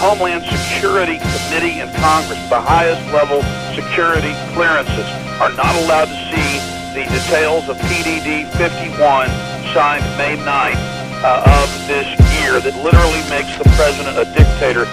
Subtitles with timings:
[0.00, 3.44] Homeland Security Committee in Congress, the highest level
[3.76, 5.04] security clearances,
[5.44, 6.56] are not allowed to see
[6.96, 9.28] the details of PDD 51
[9.76, 10.80] signed May 9th
[11.20, 12.08] uh, of this
[12.40, 14.88] year that literally makes the president a dictator.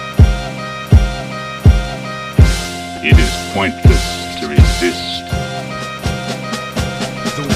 [2.99, 3.96] It is pointless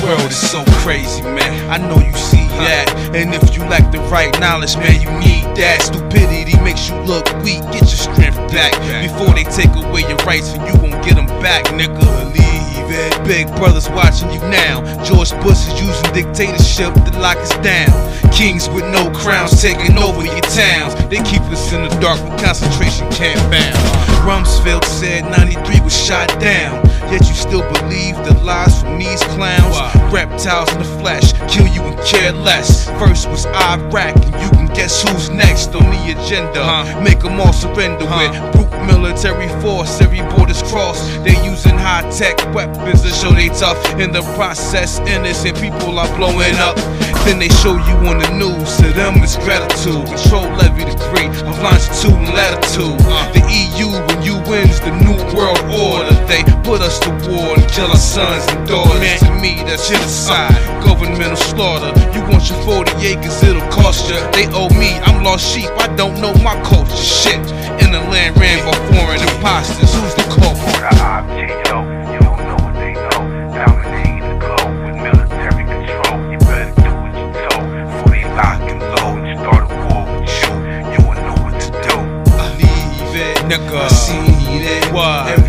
[0.04, 1.70] world is so crazy, man.
[1.70, 2.90] I know you see that.
[3.16, 5.82] And if you lack the right knowledge, man, you need that.
[5.82, 7.62] Stupidity makes you look weak.
[7.72, 11.28] Get your strength back before they take away your rights, and you won't get them
[11.42, 11.98] back, nigga.
[11.98, 13.14] Believe it.
[13.26, 14.82] Big brothers watching you now.
[15.04, 17.92] George Bush is using dictatorship to lock us down.
[18.32, 20.96] Kings with no crowns taking over your towns.
[21.10, 23.78] They keep us in the dark with concentration camp bound.
[24.26, 26.82] Rumsfeld said 93 was shot down.
[27.12, 29.76] Yet you still believe the lies from these clowns.
[30.14, 32.90] Reptiles in the flesh kill you and care less.
[33.00, 36.64] First was Iraq, and you can guess who's next on the agenda.
[37.04, 40.00] Make them all surrender with brute military force.
[40.00, 41.04] Every border's crossed.
[41.26, 43.78] They're using high tech weapons to show they tough.
[44.00, 46.78] In the process, innocent people are blowing up.
[47.26, 48.78] Then they show you on the news.
[48.78, 50.08] To them, it's gratitude.
[50.08, 52.98] Control levy degree of longitude and latitude.
[53.36, 57.68] The EU, when you wins the new world order, they put us to war and
[57.72, 59.00] kill our sons and daughters.
[59.00, 60.54] Man, to me, that's genocide.
[60.84, 61.92] Governmental slaughter.
[62.14, 64.20] You want your 40 acres, it'll cost you.
[64.32, 65.70] They owe me, I'm lost sheep.
[65.78, 66.96] I don't know my culture.
[66.96, 67.42] Shit.
[67.82, 69.94] In the land ran by foreign imposters.
[69.94, 70.76] Who's the culprit?
[70.80, 71.78] The IPO,
[72.14, 73.22] you don't know what they know.
[73.58, 76.16] Dominating the globe with military control.
[76.32, 77.66] You better do what you told.
[77.74, 80.54] Before they lock and load and start a war with you,
[80.94, 81.96] you won't know what to do.
[82.38, 83.82] Believe it, nigga.
[83.82, 84.94] I seen it.
[84.94, 85.41] What?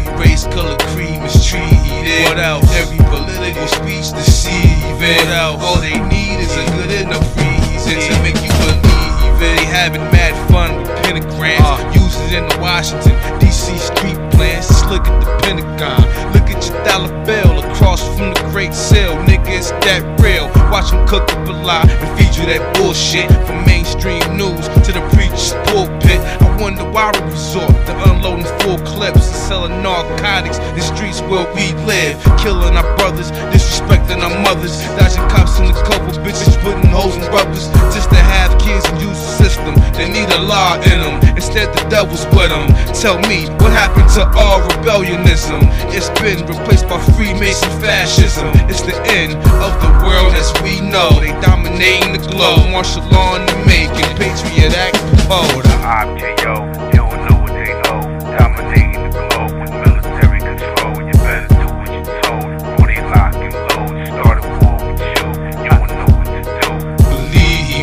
[2.38, 2.64] Else?
[2.76, 5.28] Every political speech deceiving.
[5.60, 9.56] All they need is a good enough reason to make you believe it.
[9.58, 11.60] They having mad fun with pentagrams.
[11.60, 11.92] Uh.
[11.92, 13.76] Use it in the Washington, D.C.
[13.76, 14.68] street plans.
[14.68, 16.00] Just look at the Pentagon.
[16.32, 19.12] Look at your dollar bill across from the Great Seal.
[19.28, 20.46] Nigga, it's that real.
[20.70, 23.28] Watch them cook up a lie and feed you that bullshit.
[23.46, 26.41] From mainstream news to the preacher's pulpit.
[26.60, 31.72] Wonder why we resort to unloading full clips and selling narcotics in streets where we
[31.84, 32.16] live.
[32.38, 34.78] Killing our brothers, disrespecting our mothers.
[34.98, 37.66] Dodging cops in the couple bitches, putting holes in rubbers.
[37.94, 39.74] Just to have kids and use the system.
[39.98, 41.36] They need a law in them.
[41.36, 42.70] Instead, the devil's with them.
[42.94, 45.60] Tell me, what happened to all rebellionism?
[45.90, 48.48] It's been replaced by Freemason fascism.
[48.70, 51.10] It's the end of the world as we know.
[51.18, 52.70] They dominating the globe.
[52.70, 54.06] Martial law in the making.
[54.16, 55.66] Patriot Act proposed.
[55.66, 56.51] The IPO,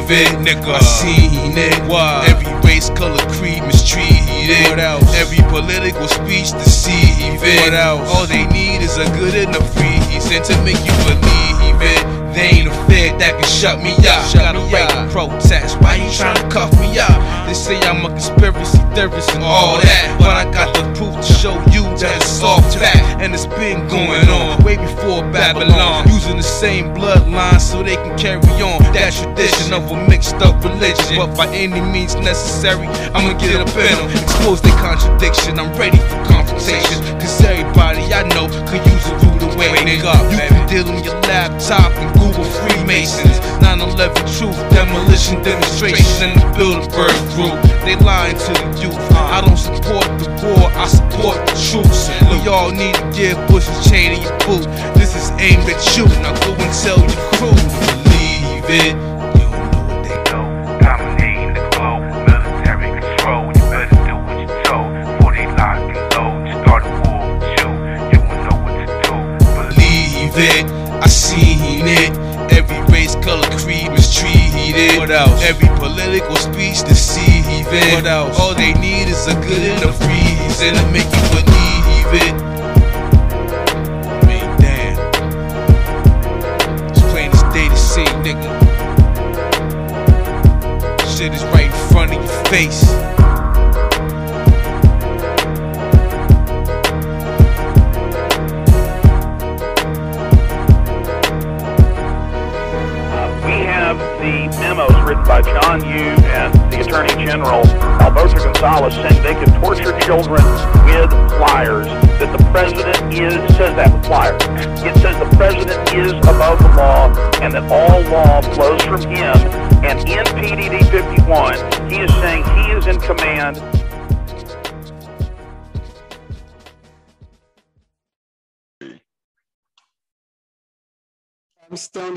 [0.09, 0.74] Believe it, nigga.
[0.74, 1.88] I seen it.
[1.88, 2.28] What?
[2.28, 4.66] Every race, color, creed mistreated.
[4.72, 5.06] What else?
[5.14, 7.38] Every political speech deceiving.
[7.38, 8.09] What else?
[8.16, 12.19] All they need is a good enough reason to make you believe it.
[12.34, 14.22] They ain't a fed that can shut me up.
[14.34, 15.81] Got a right to protest.
[15.81, 17.17] Why you trying to cuff me up?
[17.47, 20.17] They say I'm a conspiracy theorist and all that.
[20.19, 23.22] But I got the proof to show you that it's all fact.
[23.22, 26.07] And it's been going on way before Babylon.
[26.07, 30.63] Using the same bloodline so they can carry on that tradition of a mixed up
[30.63, 31.17] religion.
[31.17, 34.09] But by any means necessary, I'ma get up in them.
[34.11, 35.59] Expose their contradiction.
[35.59, 37.01] I'm ready for confrontation.
[37.19, 39.28] Cause everybody I know could use a
[39.59, 40.00] rude awakening.
[40.00, 43.40] You can deal on your laptop and Google Freemasons.
[43.59, 47.59] 9-11 truth, demolition demonstration in the Bilderberg group.
[47.84, 48.96] They lying to the youth.
[48.96, 49.36] Uh-huh.
[49.36, 52.09] I don't support the war, I support the troops.
[52.31, 54.66] We all need to give Bush a chain in your boot.
[54.96, 56.06] This is aimed at you.
[56.24, 59.19] Now go and tell your crew believe it.
[70.39, 70.66] Believe it.
[71.03, 72.11] I seen it.
[72.51, 74.97] Every race, color, creed mistreated.
[74.97, 75.41] What else?
[75.44, 77.66] Every political speech deceiving.
[77.66, 78.39] What else?
[78.39, 82.48] All they need is a good enough reason to make you believe it.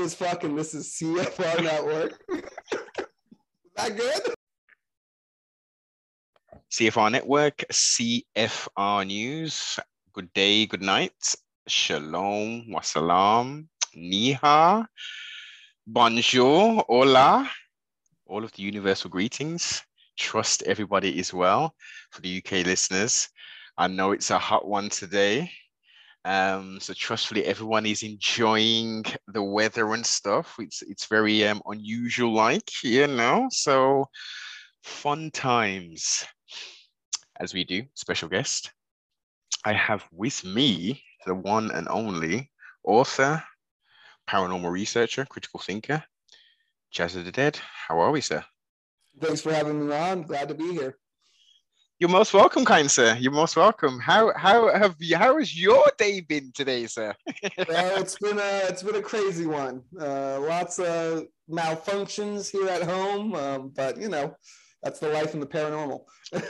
[0.03, 2.21] As fuck, and this is CFR Network.
[3.77, 4.21] that good?
[6.69, 9.79] CFR Network, CFR News.
[10.11, 11.13] Good day, good night.
[11.67, 14.85] Shalom, wassalam, niha,
[15.87, 17.49] bonjour, hola.
[18.25, 19.81] All of the universal greetings.
[20.17, 21.73] Trust everybody is well
[22.11, 23.29] for the UK listeners.
[23.77, 25.49] I know it's a hot one today.
[26.25, 30.55] Um, so trustfully, everyone is enjoying the weather and stuff.
[30.59, 33.47] It's it's very um, unusual, like here now.
[33.51, 34.07] So
[34.83, 36.25] fun times
[37.39, 37.83] as we do.
[37.93, 38.71] Special guest.
[39.65, 42.51] I have with me the one and only
[42.83, 43.43] author,
[44.29, 46.03] paranormal researcher, critical thinker,
[46.91, 47.59] Jazz of the Dead.
[47.87, 48.43] How are we, sir?
[49.19, 50.23] Thanks for having me on.
[50.23, 50.97] Glad to be here.
[52.03, 53.15] You're most welcome, kind sir.
[53.17, 53.97] You're most welcome.
[53.97, 55.15] How how have you?
[55.15, 57.15] How has your day been today, sir?
[57.69, 59.83] well, it's been a it's been a crazy one.
[59.97, 64.35] Uh, lots of malfunctions here at home, um, but you know,
[64.81, 66.01] that's the life in the paranormal.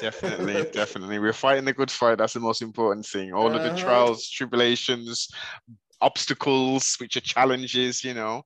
[0.01, 1.19] definitely, definitely.
[1.19, 2.17] We're fighting a good fight.
[2.17, 3.31] That's the most important thing.
[3.31, 3.57] All uh-huh.
[3.57, 3.77] of the uh-huh.
[3.77, 5.27] trials, tribulations,
[6.01, 8.41] obstacles, which are challenges, you know,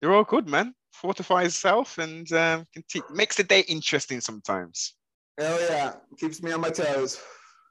[0.00, 0.74] they're all good, man.
[0.92, 2.66] Fortifies self and um,
[3.12, 4.95] makes the day interesting sometimes.
[5.38, 7.20] Hell yeah, keeps me on my toes.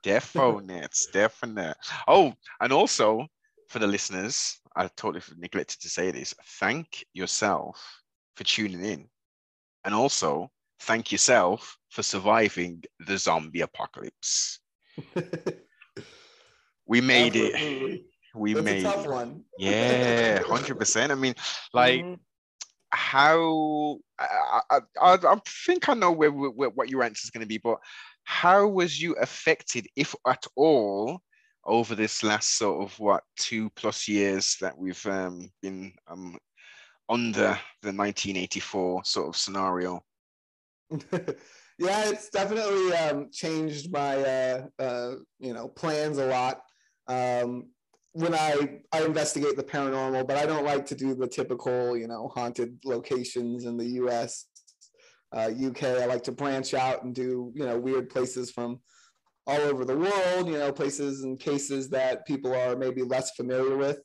[0.04, 0.82] Definitely,
[1.12, 1.74] definitely.
[2.08, 3.26] Oh, and also
[3.68, 6.36] for the listeners, I totally neglected to say this.
[6.60, 8.04] Thank yourself
[8.36, 9.10] for tuning in,
[9.84, 10.52] and also
[10.82, 14.60] thank yourself for surviving the zombie apocalypse.
[16.86, 18.02] we made it.
[18.36, 19.44] We That's made a tough one.
[19.58, 21.12] yeah, hundred percent.
[21.12, 21.34] I mean,
[21.74, 22.02] like.
[22.02, 22.14] Mm-hmm
[22.96, 27.48] how I, I, I, think I know where, where, what your answer is going to
[27.48, 27.78] be, but
[28.24, 31.22] how was you affected, if at all,
[31.66, 36.38] over this last sort of what two plus years that we've um, been um,
[37.10, 40.02] under the 1984 sort of scenario?
[41.80, 46.62] yeah, it's definitely um, changed my uh, uh, you know plans a lot.
[47.08, 47.70] Um,
[48.16, 52.08] when I I investigate the paranormal, but I don't like to do the typical, you
[52.08, 54.46] know, haunted locations in the U.S.,
[55.36, 55.84] uh, UK.
[55.84, 58.80] I like to branch out and do, you know, weird places from
[59.46, 60.48] all over the world.
[60.48, 64.00] You know, places and cases that people are maybe less familiar with.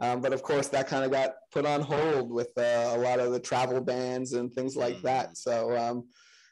[0.00, 3.20] Um, but of course, that kind of got put on hold with uh, a lot
[3.20, 5.30] of the travel bans and things like that.
[5.30, 5.36] Mm.
[5.36, 6.08] So, um,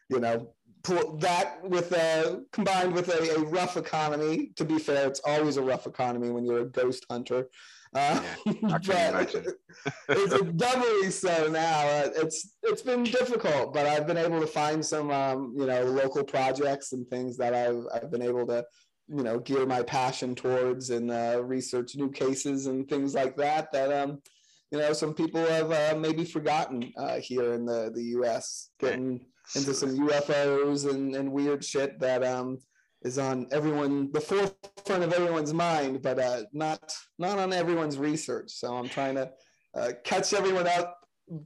[0.08, 4.50] you know, that with a combined with a, a, rough economy.
[4.56, 7.48] To be fair, it's always a rough economy when you're a ghost hunter.
[7.92, 9.20] Uh, yeah,
[10.08, 11.80] it's doubly so now.
[11.80, 15.84] Uh, it's it's been difficult, but I've been able to find some um, you know
[15.84, 18.64] local projects and things that I've I've been able to
[19.08, 23.72] you know gear my passion towards and uh, research new cases and things like that.
[23.72, 24.22] That um
[24.70, 28.70] you know some people have uh, maybe forgotten uh, here in the the U.S.
[28.78, 32.58] getting into some UFOs and, and weird shit that um
[33.02, 38.50] is on everyone the forefront of everyone's mind, but uh, not not on everyone's research.
[38.50, 39.30] So I'm trying to
[39.74, 40.98] uh, catch everyone up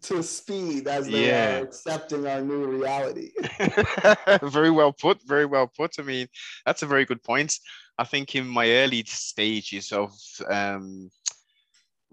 [0.03, 1.59] to speed as they yeah.
[1.59, 3.31] are accepting our new reality.
[4.43, 5.23] very well put.
[5.27, 5.99] Very well put.
[5.99, 6.27] I mean,
[6.67, 7.57] that's a very good point.
[7.99, 10.13] I think in my early stages of
[10.51, 11.11] um,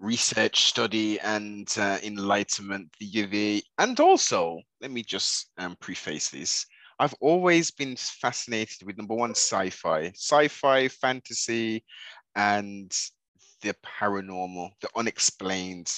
[0.02, 3.62] research, study, and uh, enlightenment, the UV.
[3.78, 6.66] And also, let me just um, preface this.
[6.98, 11.84] I've always been fascinated with number one, sci-fi, sci-fi, fantasy,
[12.34, 12.92] and
[13.62, 15.90] the paranormal, the unexplained.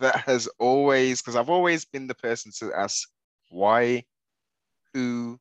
[0.00, 3.08] That has always, because I've always been the person to ask
[3.50, 4.04] why,
[4.94, 5.38] who,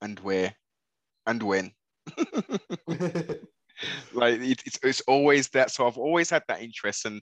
[0.00, 0.54] and where,
[1.26, 1.72] and when.
[4.12, 5.70] like it, it's it's always that.
[5.70, 7.20] So I've always had that interest, and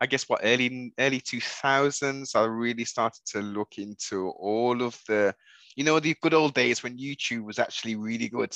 [0.00, 4.98] I guess what early early two thousands, I really started to look into all of
[5.08, 5.34] the,
[5.76, 8.54] you know, the good old days when YouTube was actually really good.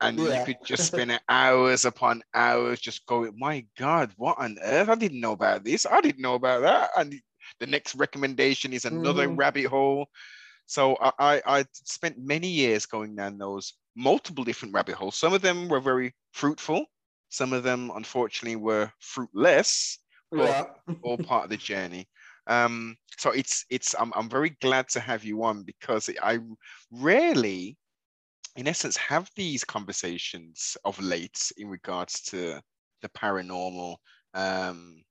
[0.00, 0.40] And yeah.
[0.40, 4.88] you could just spend hours upon hours just going, my God, what on earth?
[4.88, 5.86] I didn't know about this.
[5.86, 6.90] I didn't know about that.
[6.96, 7.14] And
[7.60, 9.38] the next recommendation is another mm.
[9.38, 10.06] rabbit hole.
[10.72, 15.18] So I, I, spent many years going down those multiple different rabbit holes.
[15.18, 16.86] Some of them were very fruitful.
[17.28, 19.98] Some of them, unfortunately, were fruitless.
[20.34, 20.64] Yeah.
[21.02, 22.08] all part of the journey.
[22.46, 26.38] Um, so it's it's I'm I'm very glad to have you on because I
[26.90, 27.76] rarely,
[28.56, 32.62] in essence, have these conversations of late in regards to
[33.02, 33.96] the paranormal
[34.32, 35.02] um,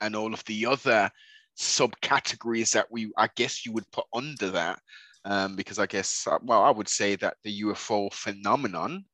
[0.00, 1.10] and all of the other
[1.58, 4.78] subcategories that we I guess you would put under that
[5.24, 9.04] um, because I guess, uh, well, I would say that the UFO phenomenon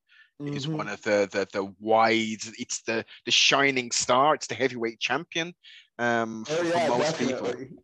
[0.41, 0.57] mm-hmm.
[0.57, 2.43] is one of the, the the wide.
[2.59, 4.35] It's the the shining star.
[4.35, 5.55] It's the heavyweight champion,
[5.99, 7.65] um, for, Oh for yeah, most definitely.
[7.67, 7.83] people.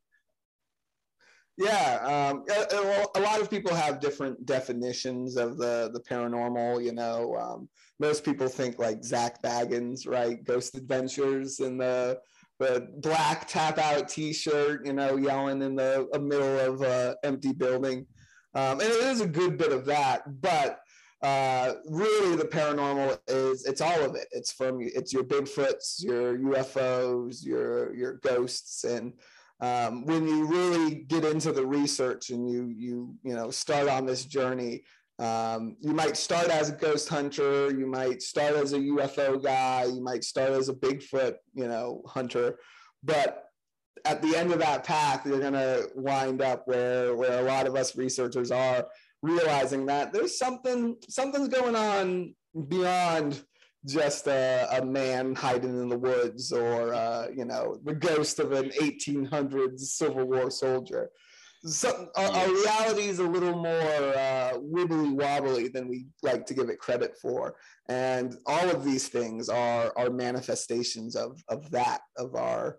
[1.58, 6.82] Yeah, um, a, a- lot of people have different definitions of the the paranormal.
[6.82, 7.68] You know, um,
[8.00, 10.42] most people think like Zak Bagans, right?
[10.44, 12.18] Ghost Adventures and the
[12.58, 18.06] the black tap out T-shirt, you know, yelling in the middle of a empty building,
[18.54, 20.78] um, and it is a good bit of that, but.
[21.24, 24.26] Uh, really, the paranormal is it's all of it.
[24.32, 29.12] It's from it's your Bigfoots, your UFOs, your your ghosts, and
[29.62, 34.04] um, when you really get into the research and you you you know start on
[34.04, 34.82] this journey
[35.18, 39.84] um, you might start as a ghost hunter you might start as a ufo guy
[39.84, 42.58] you might start as a bigfoot you know hunter
[43.04, 43.51] but
[44.04, 47.66] at the end of that path you're going to wind up where where a lot
[47.66, 48.86] of us researchers are
[49.22, 52.34] realizing that there's something something's going on
[52.68, 53.42] beyond
[53.86, 58.52] just a, a man hiding in the woods or uh, you know the ghost of
[58.52, 61.10] an 1800s civil war soldier.
[61.64, 66.54] So our, our reality is a little more uh, wibbly wobbly than we like to
[66.54, 67.54] give it credit for.
[67.88, 72.78] And all of these things are are manifestations of of that of our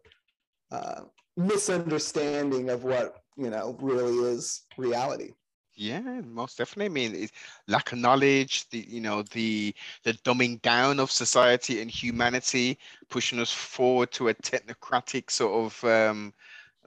[0.73, 1.03] uh,
[1.37, 5.33] misunderstanding of what you know really is reality
[5.75, 6.85] Yeah, most definitely.
[6.85, 7.33] I mean, it's
[7.67, 12.77] lack of knowledge, the you know the the dumbing down of society and humanity,
[13.09, 16.33] pushing us forward to a technocratic sort of um,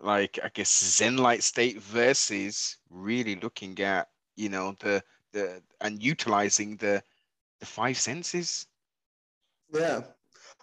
[0.01, 5.03] like I guess Zen-like state versus really looking at you know the
[5.33, 7.03] the and utilizing the
[7.61, 8.67] the five senses.
[9.73, 10.03] Yeah.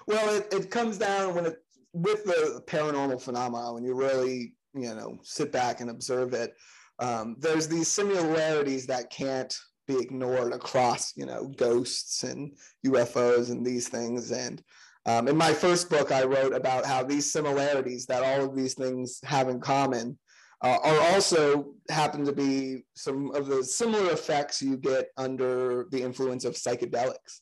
[0.08, 4.94] Well, it, it comes down when it with the paranormal phenomena when you really you
[4.94, 6.54] know sit back and observe it.
[7.00, 9.56] Um, there's these similarities that can't
[9.88, 14.32] be ignored across you know ghosts and UFOs and these things.
[14.32, 14.62] And
[15.06, 18.74] um, in my first book, I wrote about how these similarities that all of these
[18.74, 20.18] things have in common
[20.64, 26.02] uh, are also happen to be some of the similar effects you get under the
[26.02, 27.42] influence of psychedelics.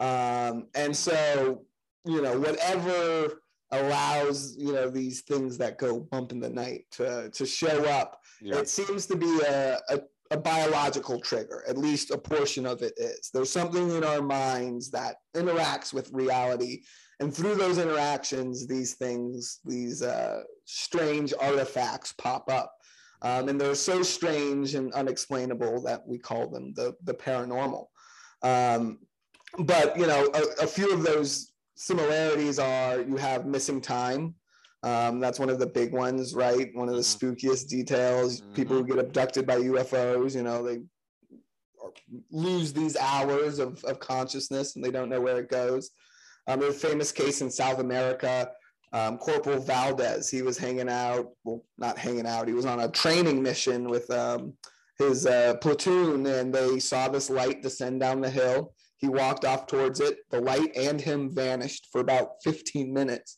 [0.00, 1.64] Um, and so,
[2.06, 3.42] you know, whatever
[3.72, 8.20] allows, you know, these things that go bump in the night to, to show up,
[8.60, 10.00] it seems to be a, a,
[10.30, 13.30] a biological trigger, at least a portion of it is.
[13.32, 16.82] There's something in our minds that interacts with reality.
[17.20, 22.74] And through those interactions, these things, these uh, strange artifacts pop up.
[23.22, 27.86] Um, and they're so strange and unexplainable that we call them the, the paranormal.
[28.42, 28.98] Um,
[29.58, 34.34] but you know, a, a few of those similarities are you have missing time.
[34.82, 36.74] Um, that's one of the big ones, right?
[36.74, 37.16] One of the Mhm.
[37.36, 38.42] spookiest details.
[38.52, 40.82] People who get abducted by UFOs, you know, they
[42.30, 45.90] lose these hours of, of consciousness and they don't know where it goes.
[46.46, 48.50] Um, there's a famous case in South America.
[48.92, 52.88] Um, Corporal Valdez, he was hanging out, well, not hanging out, he was on a
[52.90, 54.52] training mission with um,
[54.98, 58.74] his uh, platoon and they saw this light descend down the hill.
[59.02, 60.18] He walked off towards it.
[60.30, 63.36] The light and him vanished for about 15 minutes.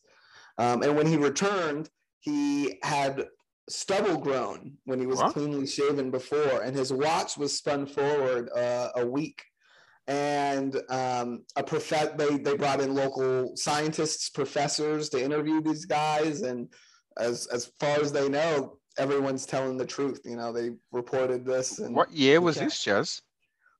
[0.58, 1.88] Um, and when he returned,
[2.20, 3.24] he had
[3.70, 5.32] stubble grown when he was What?
[5.32, 9.42] cleanly shaven before, and his watch was spun forward uh, a week.
[10.06, 16.42] And um, a prof- they, they brought in local scientists, professors to interview these guys.
[16.42, 16.68] And
[17.18, 20.20] as, as far as they know, everyone's telling the truth.
[20.26, 21.78] You know, they reported this.
[21.78, 23.22] And What year was this, Jazz?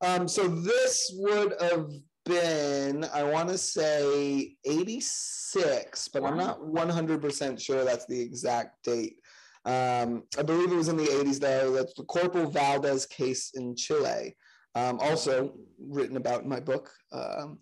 [0.04, 1.90] Um, so this would have
[2.24, 9.16] been, I want to say 86, but I'm not 100% sure that's the exact date.
[9.64, 11.72] Um, I believe it was in the 80s, though.
[11.72, 14.36] That's the Corporal Valdez case in Chile,
[14.74, 16.90] um, also written about in my book.
[17.12, 17.58] Um,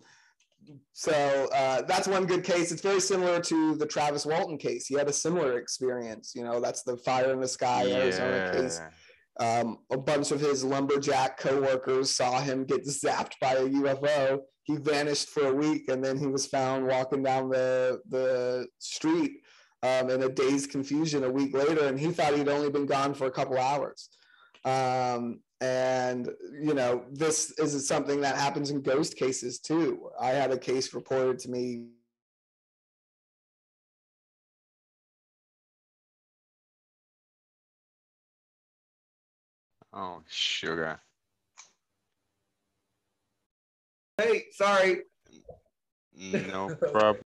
[0.93, 1.11] so
[1.53, 2.71] uh, that's one good case.
[2.71, 4.87] It's very similar to the Travis Walton case.
[4.87, 6.33] He had a similar experience.
[6.35, 8.81] You know, that's the fire in the sky Arizona case
[9.39, 14.39] um, a bunch of his lumberjack coworkers saw him get zapped by a UFO.
[14.63, 19.31] He vanished for a week, and then he was found walking down the the street
[19.81, 23.13] um, in a dazed confusion a week later, and he thought he'd only been gone
[23.13, 24.09] for a couple hours.
[24.65, 26.29] Um, and
[26.61, 30.09] you know, this is something that happens in ghost cases too.
[30.19, 31.87] I had a case reported to me
[39.93, 40.99] Oh, sugar.
[44.17, 45.01] Hey, sorry,
[46.15, 47.23] No problem.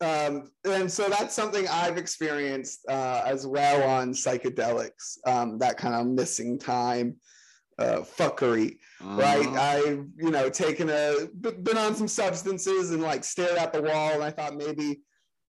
[0.00, 5.18] um, and so that's something I've experienced uh, as well on psychedelics.
[5.26, 7.16] Um, that kind of missing time.
[7.80, 9.46] uh, fuckery, right?
[9.46, 9.56] Mhm.
[9.56, 9.78] I,
[10.20, 11.28] you know, taken a,
[11.62, 15.02] been on some substances and like stared at the wall, and I thought maybe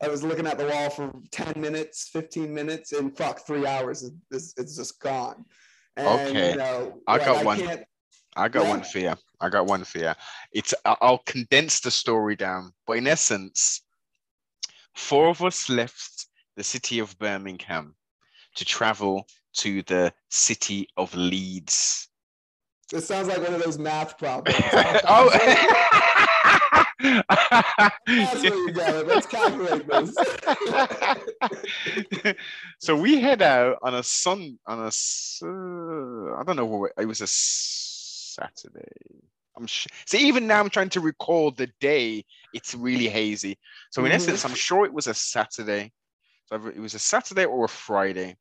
[0.03, 4.03] I was looking at the wall for ten minutes, fifteen minutes, and fuck, three hours
[4.03, 5.45] is, is it's just gone.
[5.97, 6.51] And, Okay.
[6.53, 7.59] you know, I like, got one.
[7.59, 7.85] can't-
[8.37, 8.69] I got Yeah.
[8.71, 9.17] one fear.
[9.41, 10.15] I got one fear.
[10.53, 13.83] It's I- I'll condense the story down, but in essence,
[14.95, 16.27] four of us left
[16.57, 17.97] the city of Birmingham
[18.55, 19.27] to travel
[19.59, 22.09] to the city of Leeds.
[22.91, 24.59] This sounds like one of those math problems.
[25.09, 26.07] oh.
[28.07, 29.07] That's where you got it.
[29.07, 30.17] Let's calculate this.
[32.79, 37.07] so we head out on a sun on a uh, I don't know what it
[37.07, 38.89] was a Saturday.
[39.57, 42.25] I'm sh- see even now I'm trying to recall the day.
[42.53, 43.59] It's really hazy.
[43.91, 44.15] So in Mhm.
[44.15, 45.93] essence, I'm sure it was a Saturday.
[46.47, 48.37] So it was a Saturday or a Friday.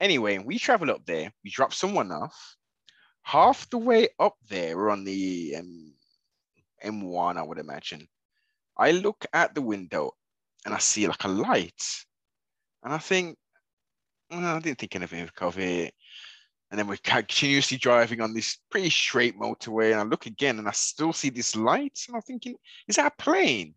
[0.00, 1.32] Anyway, we travel up there.
[1.44, 2.56] We drop someone off.
[3.22, 5.94] Half the way up there, we're on the um,
[6.84, 8.06] M1, I would imagine.
[8.76, 10.12] I look at the window
[10.64, 11.82] and I see like a light.
[12.82, 13.36] And I think,
[14.30, 15.94] well, I didn't think anything of it.
[16.70, 19.92] And then we're continuously driving on this pretty straight motorway.
[19.92, 21.98] And I look again and I still see this light.
[22.06, 22.56] And I'm thinking,
[22.86, 23.74] is that a plane?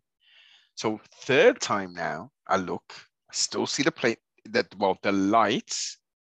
[0.74, 2.92] So third time now, I look,
[3.30, 4.16] I still see the plane,
[4.46, 5.74] that well, the light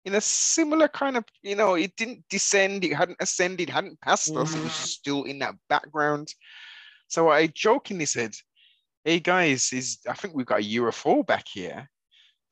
[0.04, 4.37] in a similar kind of, you know, it didn't descend, it hadn't ascended, hadn't passed
[4.37, 4.87] us, it was Mhm.
[4.87, 6.35] still in that background.
[7.09, 8.35] So I jokingly said,
[9.04, 11.90] Hey guys, is I think we've got a UFO back here.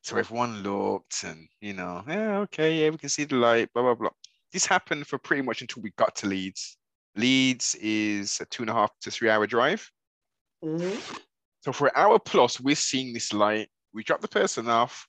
[0.03, 3.83] So everyone looked and you know, yeah, okay, yeah, we can see the light, blah
[3.83, 4.11] blah blah.
[4.53, 6.77] This happened for pretty much until we got to Leeds.
[7.15, 9.89] Leeds is a two and a half to three hour drive.
[10.65, 11.01] Mhm.
[11.63, 13.71] So for an hour plus, we're seeing this light.
[13.93, 15.07] We dropped the person off.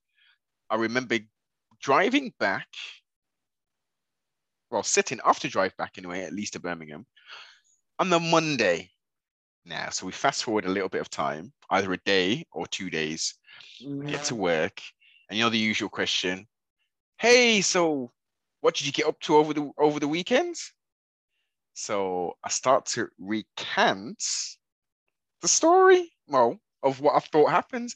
[0.69, 1.17] I remember
[1.81, 2.67] driving back,
[4.69, 7.05] well, sitting off to drive back anyway, at least to Birmingham,
[7.99, 8.89] on the Monday
[9.65, 9.89] now.
[9.89, 13.35] So we fast forward a little bit of time, either a day or two days,
[14.05, 14.81] get to work,
[15.29, 16.47] and you know the usual question,
[17.17, 18.11] hey, so
[18.61, 20.55] what did you get up to over the over the weekend?
[21.73, 24.23] So I start to recant
[25.41, 27.93] the story, well, of what I thought happened.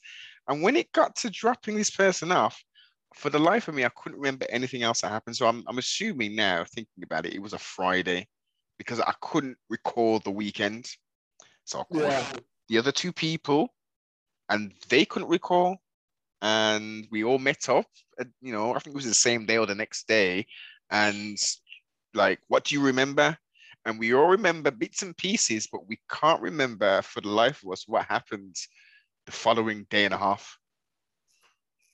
[0.48, 2.64] And when it got to dropping this person off,
[3.16, 5.36] for the life of me, I couldn't remember anything else that happened.
[5.36, 8.28] So I'm, I'm assuming now, thinking about it, it was a Friday
[8.78, 10.86] because I couldn't recall the weekend.
[11.64, 12.32] So I Yeah.
[12.68, 13.70] the other two people
[14.50, 15.78] and they couldn't recall.
[16.42, 17.86] And we all met up,
[18.42, 20.46] you know, I think it was the same day or the next day.
[20.92, 21.38] And
[22.14, 23.38] like, what do you remember?
[23.86, 27.72] And we all remember bits and pieces, but we can't remember for the life of
[27.72, 28.56] us what happened
[29.26, 30.60] the following day and a half.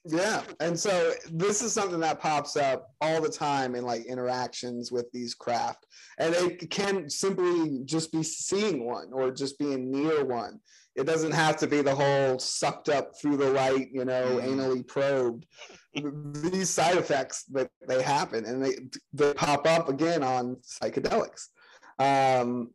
[0.06, 0.42] Yeah.
[0.60, 5.12] And so this is something that pops up all the time in like interactions with
[5.12, 5.86] these craft.
[6.18, 10.60] And it can simply just be seeing one or just being near one.
[10.96, 14.44] It doesn't have to be the whole sucked up through the light, you know, Mhm.
[14.44, 15.46] anally probed.
[15.94, 18.78] These side effects that they happen and they
[19.14, 21.48] they pop up again on psychedelics.
[22.00, 22.74] Um,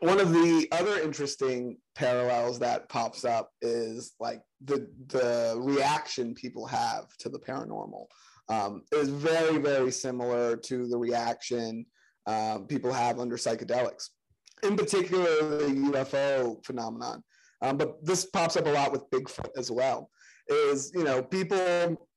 [0.00, 6.66] one of the other interesting parallels that pops up is like the the reaction people
[6.66, 8.06] have to the paranormal
[8.48, 11.86] um, is very very similar to the reaction
[12.26, 14.08] um, people have under psychedelics
[14.62, 15.24] in particular
[15.58, 17.22] the ufo phenomenon
[17.62, 20.10] um, but this pops up a lot with bigfoot as well
[20.48, 22.08] is you know people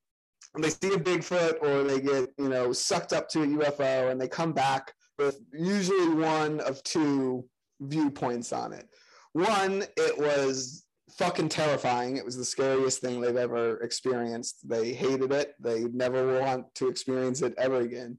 [0.59, 4.19] they see a bigfoot or they get you know sucked up to a ufo and
[4.19, 7.45] they come back with usually one of two
[7.81, 8.87] viewpoints on it.
[9.33, 10.85] One, it was
[11.17, 12.17] fucking terrifying.
[12.17, 14.67] It was the scariest thing they've ever experienced.
[14.67, 15.55] They hated it.
[15.59, 18.17] They never want to experience it ever again.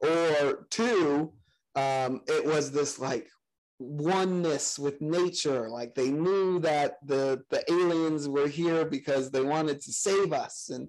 [0.00, 1.32] Or two,
[1.74, 3.28] um, it was this like
[3.78, 5.68] oneness with nature.
[5.68, 10.70] Like they knew that the the aliens were here because they wanted to save us,
[10.70, 10.88] and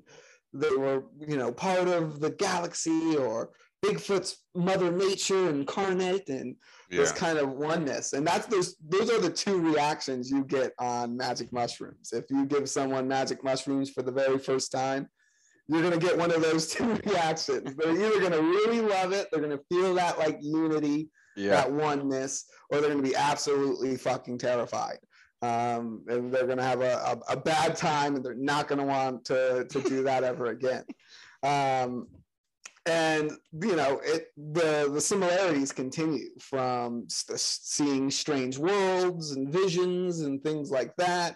[0.53, 3.51] they were you know part of the galaxy or
[3.83, 6.55] Bigfoot's mother nature incarnate and
[6.97, 8.13] this kind of oneness.
[8.13, 12.11] And that's those those are the two reactions you get on magic mushrooms.
[12.13, 15.07] If you give someone magic mushrooms for the very first time,
[15.67, 17.75] you're gonna get one of those two reactions.
[17.75, 21.51] They're either gonna really love it, they're gonna feel that like unity, Yeah.
[21.51, 24.99] that oneness, or they're gonna be absolutely fucking terrified.
[25.41, 29.25] Um, and they're gonna have a, a, a bad time and they're not gonna want
[29.25, 30.83] to to do that ever again.
[31.43, 32.07] Um,
[32.87, 40.21] and you know it the the similarities continue from st- seeing strange worlds and visions
[40.21, 41.35] and things like that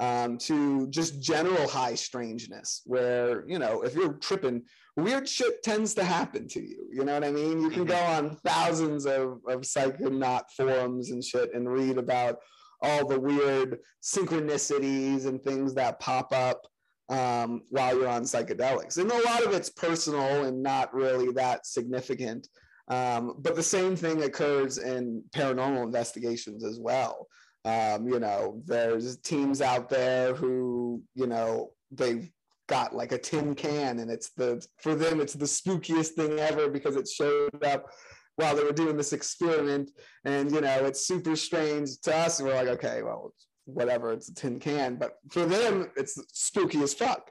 [0.00, 4.62] um, to just general high strangeness, where, you know, if you're tripping,
[4.96, 6.88] weird shit tends to happen to you.
[6.90, 7.60] You know what I mean?
[7.60, 12.38] You can go on thousands of, of psychonaut forums and shit and read about
[12.82, 16.66] all the weird synchronicities and things that pop up
[17.10, 18.96] um, while you're on psychedelics.
[18.96, 22.48] And a lot of it's personal and not really that significant.
[22.88, 27.26] Um, but the same thing occurs in paranormal investigations as well.
[27.64, 32.30] Um, you know, there's teams out there who, you know, they've
[32.68, 36.70] got like a tin can and it's the, for them, it's the spookiest thing ever
[36.70, 37.90] because it showed up
[38.36, 39.90] while they were doing this experiment.
[40.24, 42.38] And, you know, it's super strange to us.
[42.38, 43.34] And we're like, okay, well,
[43.74, 44.96] whatever, it's a tin can.
[44.96, 47.30] But for them, it's spooky as fuck.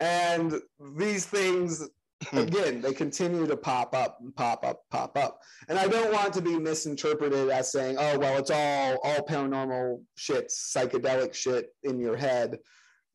[0.00, 0.60] And
[0.96, 1.88] these things
[2.30, 2.38] Hmm.
[2.38, 6.32] again they continue to pop up and pop up pop up and i don't want
[6.34, 12.00] to be misinterpreted as saying oh well it's all all paranormal shit psychedelic shit in
[12.00, 12.58] your head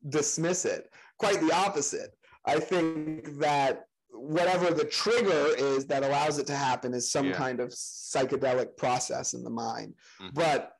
[0.08, 6.46] dismiss it quite the opposite i think that whatever the trigger is that allows it
[6.46, 7.32] to happen is some Yeah.
[7.36, 10.32] kind of psychedelic process in the mind Mhm.
[10.32, 10.72] but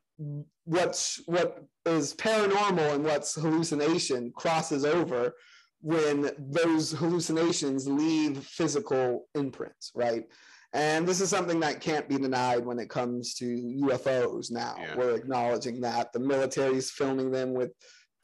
[0.64, 5.34] what's what is paranormal and what's hallucination crosses over
[5.80, 10.24] when those hallucinations leave physical imprints, right?
[10.72, 14.74] And this is something that can't be denied when it comes to UFOs now.
[14.78, 14.96] Yeah.
[14.96, 16.12] We're acknowledging that.
[16.12, 17.70] The military's filming them with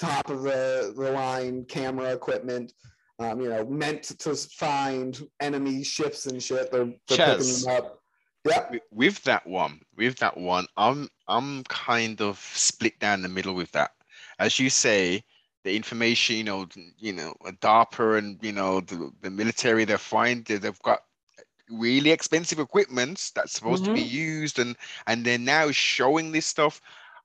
[0.00, 2.72] top of the, the line camera equipment,
[3.20, 6.72] um, you know, meant to find enemy ships and shit.
[6.72, 7.99] They're, they're picking them up.
[8.44, 13.54] Wi- with that one, with that one, I'm I'm kind of split down the middle
[13.54, 13.92] with that.
[14.38, 15.24] As you say,
[15.64, 16.66] the information, you know,
[16.98, 20.42] you know, DARPA and you know the, the military, they're fine.
[20.44, 21.00] they- They've got
[21.70, 24.14] really expensive equipment that's supposed to be mm-hmm.
[24.14, 24.76] used, and
[25.06, 26.80] and they're now showing this stuff.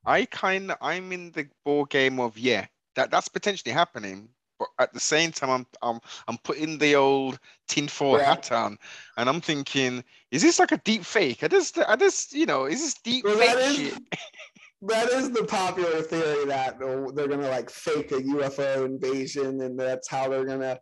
[0.06, 4.30] I kind of I'm in the ball game of yeah, that that's potentially happening.
[4.58, 8.26] But at the same time, I'm I'm I'm putting the old tinfoil Yeah.
[8.36, 8.78] hat on,
[9.18, 11.44] and I'm thinking, is this like a deep fake?
[11.44, 13.94] I just, I just, you know, is this deep Well, fake that is- shit?
[14.84, 19.78] that is the popular theory that they're they're gonna like fake a UFO invasion, and
[19.80, 20.80] that's how they're gonna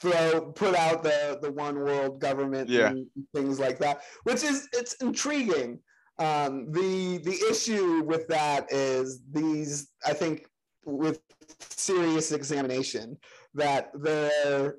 [0.00, 2.88] throw put out the the one world government Yeah.
[2.88, 4.02] and things like that.
[4.24, 5.78] Which is it's intriguing.
[6.18, 10.48] Um, the the issue with that is these I think
[10.84, 11.20] with
[11.60, 13.16] serious examination
[13.54, 14.76] that there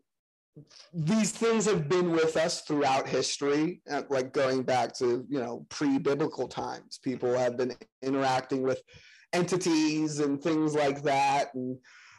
[0.93, 5.65] these things have been with us throughout history, uh, like going back to you know
[5.69, 6.99] pre-biblical times.
[7.03, 8.81] People have been interacting with
[9.33, 11.77] entities and things like that, and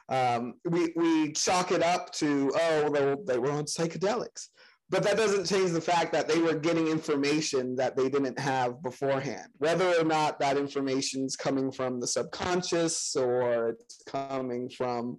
[0.08, 4.48] um, we we chalk it up to oh they, they were on psychedelics,
[4.90, 8.83] but that doesn't change the fact that they were getting information that they didn't have
[8.83, 9.48] beforehand.
[9.59, 15.18] Whether or not that information is coming from the subconscious or it's coming from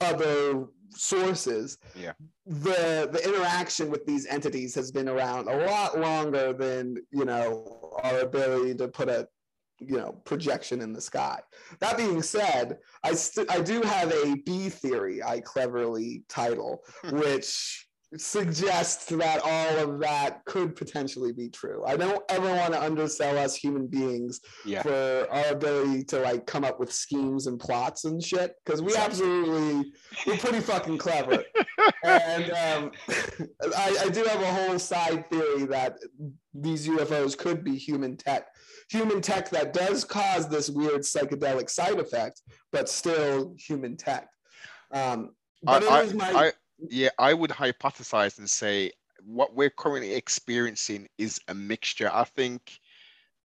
[0.00, 2.12] other sources Yeah.
[2.46, 7.98] the the interaction with these entities has been around a lot longer than you know
[8.02, 9.26] our ability to put a
[9.80, 11.40] you know projection in the sky
[11.80, 17.18] that being said i st- i do have a b theory i cleverly title hmm.
[17.18, 17.85] which
[18.16, 21.84] suggests that all of that could potentially be true.
[21.84, 24.82] I don't ever want to undersell us human beings Yeah.
[24.82, 28.94] for our ability to like come up with schemes and plots and shit because we
[28.96, 29.92] absolutely
[30.26, 31.44] we're pretty fucking clever.
[32.04, 32.92] And um,
[33.76, 35.98] I, I do have a whole side theory that
[36.54, 38.46] these ufos could be human tech
[38.88, 42.40] human tech that does cause this weird psychedelic side effect
[42.72, 44.28] but still human tech.
[44.92, 45.30] Um,
[45.62, 48.92] but I, it is my I, yeah, I would hypothesize and say
[49.24, 52.10] what we're currently experiencing is a mixture.
[52.12, 52.78] I think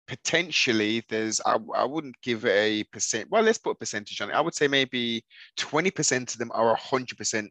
[0.08, 3.30] potentially there's, I, I wouldn't give a percent.
[3.30, 4.34] Well, let's put a percentage on it.
[4.34, 5.24] I would say maybe
[5.58, 7.50] 20% of them are 100%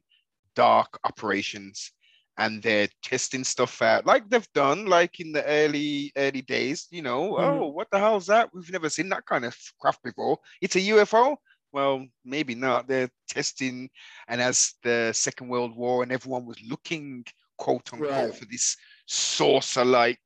[0.54, 1.92] dark operations
[2.38, 7.02] and they're testing stuff out like they've done like in the early early days you
[7.02, 7.60] know Mhm.
[7.62, 10.80] oh what the hell's that we've never seen that kind of craft before it's a
[10.80, 11.36] ufo
[11.72, 13.88] well maybe not they're testing
[14.28, 17.24] and as the second world war and everyone was looking
[17.58, 18.34] quote unquote Right.
[18.34, 20.18] for this saucer like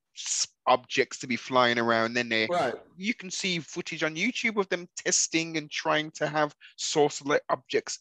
[0.66, 4.68] objects to be flying around then they right you can see footage on YouTube of
[4.68, 7.98] them testing and trying to have saucer-like objects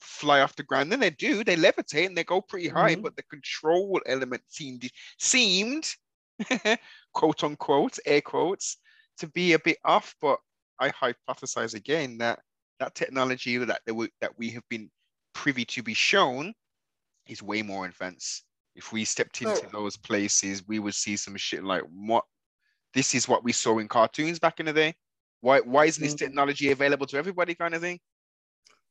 [0.00, 0.92] fly off the ground.
[0.92, 3.02] Then they do, they levitate and they go pretty high, Mhm.
[3.02, 5.92] but the control element seemed seemed
[7.12, 8.76] quote unquote, air quotes,
[9.18, 10.14] to be a bit off.
[10.20, 10.38] But
[10.78, 12.40] I hypothesize again that
[12.80, 14.90] that technology that they that we have been
[15.34, 16.54] privy to be shown
[17.26, 18.44] is way more advanced.
[18.74, 19.70] If we stepped into Oh.
[19.72, 22.24] those places, we would see some shit like what
[22.94, 24.94] this is what we saw in cartoons back in the day.
[25.40, 26.18] Why why isn't this Mhm.
[26.18, 28.00] technology available to everybody kind of thing?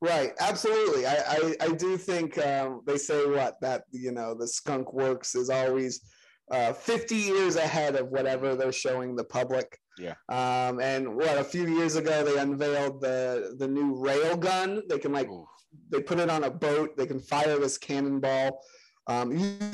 [0.00, 1.06] Right, absolutely.
[1.06, 5.34] I, I, I do think um, they say what that you know the skunk works
[5.34, 6.00] is always
[6.50, 9.78] uh, 50 years ahead of whatever they're showing the public.
[9.98, 10.14] Yeah.
[10.28, 14.82] Um, and what a few years ago they unveiled the the new rail gun.
[14.88, 15.46] They can like Ooh.
[15.90, 16.96] they put it on a boat.
[16.96, 18.60] They can fire this cannonball
[19.08, 19.32] um,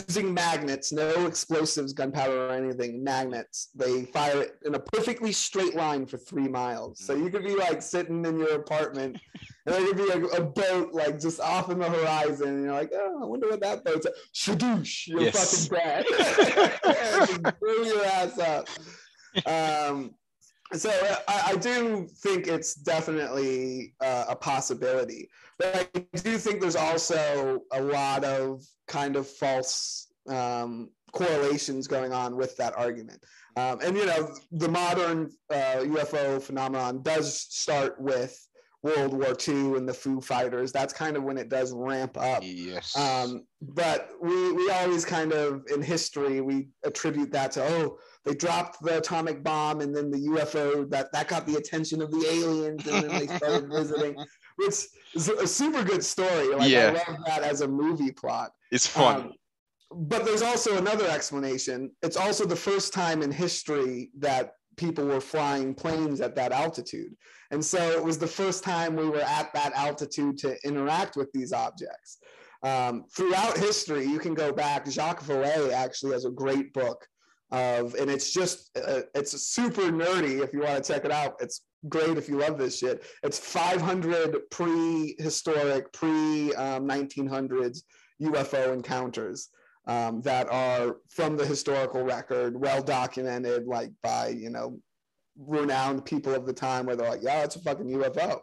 [0.08, 3.02] using magnets, no explosives, gunpowder, or anything.
[3.02, 3.70] Magnets.
[3.74, 7.00] They fire it in a perfectly straight line for three miles.
[7.00, 9.18] So you could be like sitting in your apartment,
[9.66, 12.72] and there could be a, a boat like just off in the horizon, and you're
[12.72, 14.06] like, oh, I wonder what that boat's.
[14.06, 14.12] At.
[14.34, 15.66] Shadoosh, you're Yes.
[15.68, 16.06] fucking dead.
[17.26, 18.68] Just blew your ass up.
[19.46, 20.14] Um,
[20.76, 20.90] so
[21.28, 27.62] I, I do think it's definitely uh, a possibility, but I do think there's also
[27.72, 33.24] a lot of kind of false um, correlations going on with that argument.
[33.56, 38.43] Um, and you know, the modern uh, UFO phenomenon does start with
[38.84, 40.70] World War II and the Foo Fighters.
[40.70, 42.42] That's kind of when it does ramp up.
[42.44, 42.94] Yes.
[42.96, 48.34] Um, but we we always kind of in history we attribute that to oh they
[48.34, 52.26] dropped the atomic bomb and then the UFO that that got the attention of the
[52.28, 54.14] aliens and then they started visiting,
[54.56, 54.74] which
[55.14, 56.54] is a super good story.
[56.54, 57.02] Like Yeah.
[57.06, 58.52] I love that as a movie plot.
[58.70, 59.16] it's fun.
[59.16, 59.32] Um,
[59.96, 61.90] but there's also another explanation.
[62.02, 67.14] It's also the first time in history that people were flying planes at that altitude.
[67.50, 71.30] And so it was the first time we were at that altitude to interact with
[71.32, 72.18] these objects.
[72.62, 74.90] Um, throughout history, you can go back.
[74.90, 77.06] Jacques Vallée actually has a great book
[77.50, 81.34] of, and it's just, uh, it's super nerdy if you want to check it out.
[81.40, 83.04] It's great if you love this shit.
[83.22, 87.82] It's 500 prehistoric, pre um, 1900s
[88.22, 89.50] UFO encounters
[89.86, 94.78] um, that are from the historical record, well documented, like by you know
[95.38, 98.40] renowned people of the time, where they're like, "Yeah, it's a fucking UFO,"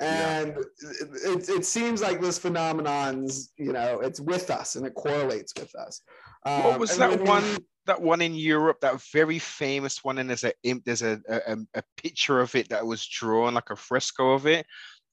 [0.00, 4.94] and it, it, it seems like this phenomenon's you know it's with us and it
[4.94, 6.02] correlates with us.
[6.42, 7.56] what Um, was that then- one?
[7.86, 11.58] That one in Europe, that very famous one, and there's a imp- there's a a-
[11.74, 14.64] a picture of it that was drawn like a fresco of it,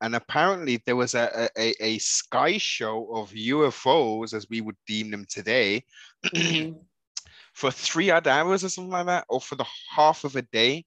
[0.01, 5.11] and apparently there was a a, a sky show of UFOs as we would deem
[5.11, 5.83] them today
[6.25, 6.75] Mhm.
[7.53, 10.85] for three odd hours or something like that, or for the half of a day.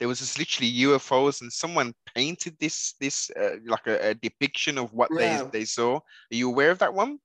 [0.00, 4.76] There was just literally UFOs, and someone painted this this uh, like a, a depiction
[4.78, 5.44] of what Yeah.
[5.44, 5.96] they they saw.
[5.96, 7.18] Are you aware of that one?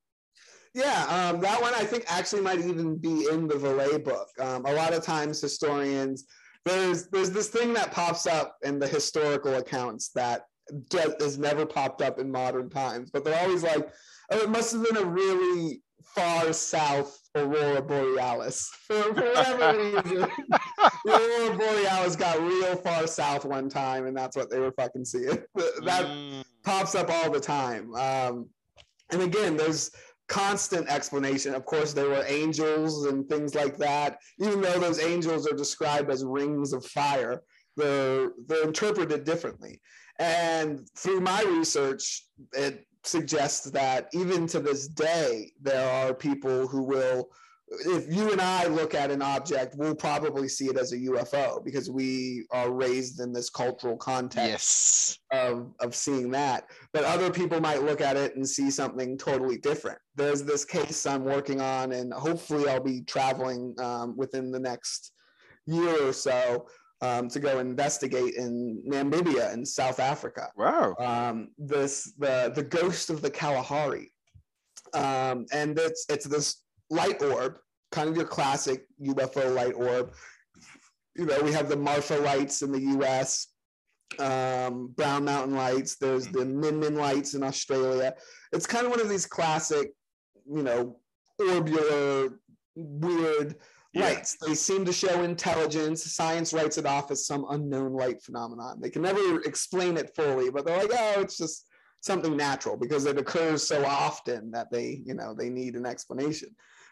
[0.72, 4.28] Yeah, um, that one I think actually might even be in the Vallée book.
[4.38, 6.26] Um, a lot of times historians,
[6.64, 10.42] there's there's this thing that pops up in the historical accounts that
[10.90, 13.88] just has never popped up in modern times, but they're always like,
[14.30, 20.28] oh, it must have been a really far south aurora borealis for, for whatever reason.
[21.06, 25.38] aurora borealis got real far south one time, and that's what they were fucking seeing.
[25.84, 26.44] That Mm.
[26.64, 27.94] pops up all the time.
[27.94, 28.48] Um,
[29.12, 29.90] and again, there's
[30.28, 31.54] constant explanation.
[31.54, 34.18] Of course, there were angels and things like that.
[34.38, 37.42] Even though those angels are described as rings of fire,
[37.76, 39.80] they're they're interpreted differently.
[40.18, 46.82] And through my research, it suggests that even to this day, there are people who
[46.82, 47.30] will.
[47.86, 51.64] If you and I look at an object, we'll probably see it as a UFO
[51.64, 55.18] because we are raised in this cultural context Yes.
[55.32, 59.56] of of seeing that but other people might look at it and see something totally
[59.58, 64.58] different there's this case i'm working on and hopefully i'll be traveling um, within the
[64.58, 65.12] next
[65.66, 66.66] year or so
[67.02, 70.94] um, to go investigate in namibia in south africa Wow.
[70.98, 74.12] um, this the the ghost of the Kalahari,
[74.94, 77.58] um, and it's it's this light orb,
[77.92, 80.12] kind of your classic UFO light orb.
[81.16, 83.48] You know, we have the Marfa lights in the U.S.,
[84.18, 85.96] um, Brown Mountain lights.
[85.96, 88.14] There's the Min Min lights in Australia.
[88.52, 89.92] It's kind of one of these classic,
[90.46, 90.96] you know,
[91.40, 92.34] orbular,
[92.76, 93.56] weird
[93.92, 94.22] Yeah.
[94.46, 96.04] They seem to show intelligence.
[96.12, 98.80] Science writes it off as some unknown light phenomenon.
[98.80, 101.66] They can never explain it fully, but they're like, oh, it's just
[102.00, 106.50] something natural because it occurs so often that they, you know, they need an explanation.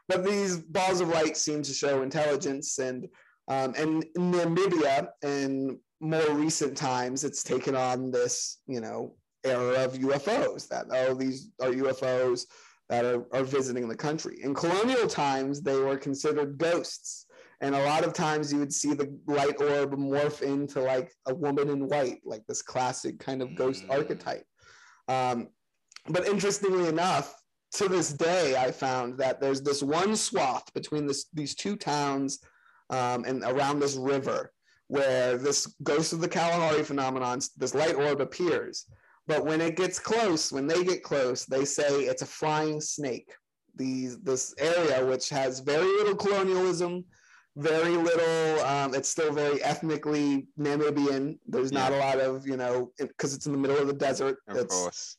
[0.08, 3.06] But these balls of light seem to show intelligence, and
[3.48, 9.84] um, and in Namibia, in more recent times, it's taken on this, you know, era
[9.84, 10.66] of UFOs.
[10.68, 12.46] That oh, these are UFOs
[12.88, 14.38] that are, are visiting the country.
[14.42, 17.26] In colonial times, they were considered ghosts.
[17.60, 21.34] And a lot of times you would see the light orb morph into like a
[21.34, 23.90] woman in white, like this classic kind of ghost Mm.
[23.90, 24.46] archetype.
[25.08, 25.48] Um,
[26.08, 27.34] but interestingly enough,
[27.72, 32.38] to this day, I found that there's this one swath between this, these two towns
[32.90, 34.52] um, and around this river
[34.86, 38.86] where this ghost of the Kalahari phenomenon, this light orb appears.
[39.28, 43.30] But when it gets close, when they get close, they say it's a flying snake.
[43.76, 47.04] These this area which has very little colonialism,
[47.54, 48.64] very little.
[48.64, 51.38] Um, it's still very ethnically Namibian.
[51.46, 54.38] There's not a lot of you know because it's in the middle of the desert.
[54.48, 55.16] Of it's course.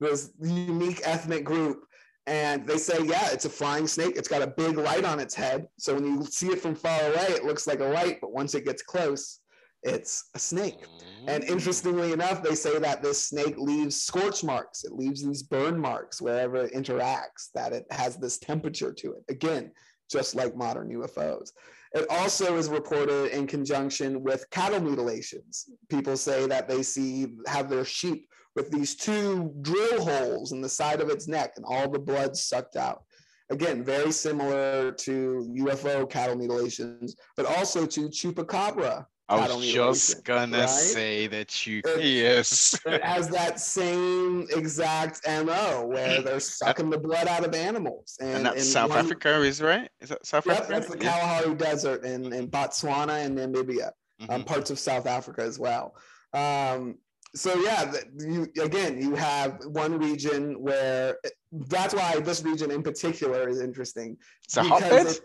[0.00, 1.84] this unique ethnic group.
[2.28, 4.16] And they say, yeah, it's a flying snake.
[4.16, 5.68] It's got a big light on its head.
[5.78, 8.18] So when you see it from far away, it looks like a light.
[8.20, 9.38] But once it gets close,
[9.86, 10.86] it's a snake.
[11.28, 11.48] And Mm.
[11.48, 14.84] interestingly enough, they say that this snake leaves scorch marks.
[14.84, 19.24] It leaves these burn marks wherever it interacts, that it has this temperature to it.
[19.28, 19.72] Again,
[20.10, 21.52] just like modern UFOs.
[21.94, 25.68] It also is reported in conjunction with cattle mutilations.
[25.88, 30.68] People say that they see have their sheep with these two drill holes in the
[30.68, 33.02] side of its neck and all the blood sucked out.
[33.50, 40.58] Again, very similar to UFO cattle mutilations, but also to chupacabra I was just gonna
[40.60, 40.68] right?
[40.68, 42.80] say that you It's- yes.
[42.86, 48.16] it has that same exact MO where they're sucking the blood out of animals.
[48.20, 49.88] And, and that's in South one- Africa, is right?
[50.00, 50.72] Is that South Yep, Africa?
[50.72, 51.18] that's the Yeah.
[51.18, 53.90] Kalahari Desert in, in Botswana and Namibia,
[54.28, 54.46] um, Mhm.
[54.46, 55.96] parts of South Africa as well.
[56.32, 56.98] Um,
[57.36, 61.16] so yeah, you again, you have one region where
[61.52, 64.16] that's why this region in particular is interesting.
[64.44, 65.20] It's a because it's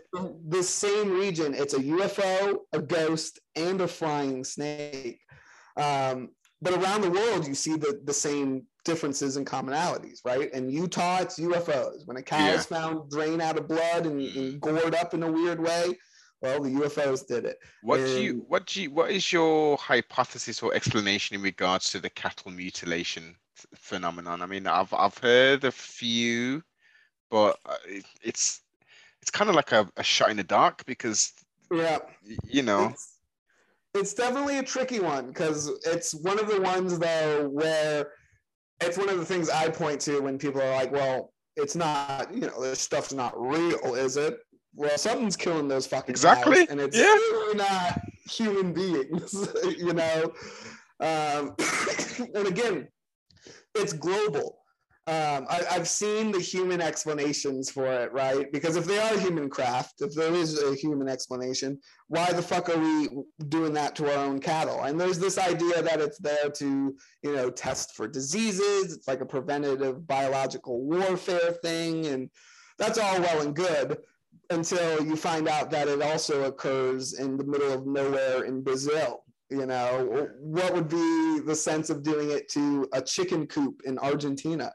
[0.48, 1.54] the same region.
[1.54, 5.20] It's a UFO, a ghost, and a flying snake.
[5.76, 10.52] Um, but around the world, you see the, the same differences and commonalities, right?
[10.52, 12.06] In Utah, it's UFOs.
[12.06, 12.54] When a cow Yeah.
[12.54, 15.96] is found drained out of blood and, and gored up in a weird way,
[16.42, 17.58] well, the UFOs did it.
[17.80, 22.00] What do you what do you what is your hypothesis or explanation in regards to
[22.00, 23.36] the cattle mutilation
[23.74, 24.42] phenomenon?
[24.42, 26.62] I mean, I've I've heard a few,
[27.30, 28.62] but uh, it, it's
[29.20, 31.32] it's kind of like a, a shot in the dark because
[31.70, 31.98] Yeah.
[32.44, 33.18] you know It's,
[33.94, 38.12] it's definitely a tricky one because it's one of the ones though where
[38.80, 42.32] it's one of the things I point to when people are like, "Well, it's not,
[42.34, 44.38] you know, this stuff's not real, is it?"
[44.74, 47.52] Well, something's killing those fucking Exactly, and it's yeah.
[47.54, 50.32] not human beings, you know.
[51.00, 51.54] Um,
[52.34, 52.88] and again,
[53.74, 54.58] it's global.
[55.08, 58.50] Um, I, I've seen the human explanations for it, right?
[58.52, 62.68] Because if they are human craft, if there is a human explanation, why the fuck
[62.68, 63.08] are we
[63.48, 64.84] doing that to our own cattle?
[64.84, 68.94] And there's this idea that it's there to, you know, test for diseases.
[68.94, 72.06] It's like a preventative biological warfare thing.
[72.06, 72.30] And
[72.78, 73.98] that's all well and good
[74.50, 79.24] until you find out that it also occurs in the middle of nowhere in Brazil.
[79.50, 83.98] You know, what would be the sense of doing it to a chicken coop in
[83.98, 84.72] Argentina?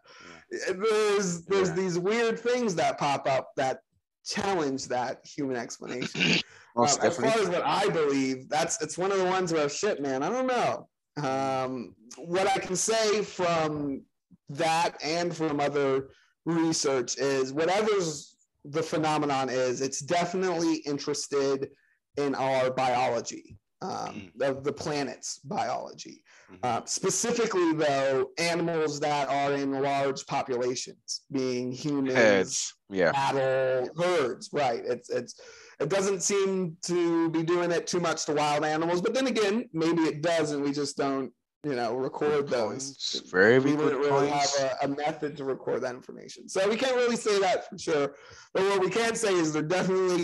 [0.52, 1.76] There's there's Yeah.
[1.76, 3.80] these weird things that pop up that
[4.26, 6.22] challenge that human explanation.
[6.78, 10.00] Um, as far as what I believe, that's it's one of the ones where shit,
[10.00, 10.88] man, I don't know.
[11.28, 14.04] Um, what I can say from
[14.50, 16.10] that and from other
[16.46, 21.70] research is whatever's the phenomenon is, it's definitely interested
[22.18, 26.24] in our biology, um, of the planet's biology.
[26.52, 26.58] Mhm.
[26.64, 33.12] Uh, specifically, though, animals that are in large populations, being humans, Heads, yeah.
[33.12, 35.40] cattle herds right it's it's
[35.80, 39.68] it doesn't seem to be doing it too much to wild animals but then again
[39.74, 41.32] maybe it does and we just don't
[41.68, 44.58] you know record those Very we wouldn't really points.
[44.60, 47.78] have a, a method to record that information so we can't really say that for
[47.88, 48.08] sure
[48.54, 50.24] but what we can say is they're definitely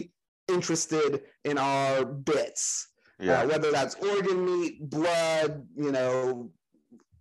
[0.58, 1.12] interested
[1.50, 2.64] in our bits
[3.20, 3.42] Yeah.
[3.42, 5.52] uh, whether that's organ meat, blood,
[5.86, 6.52] you know,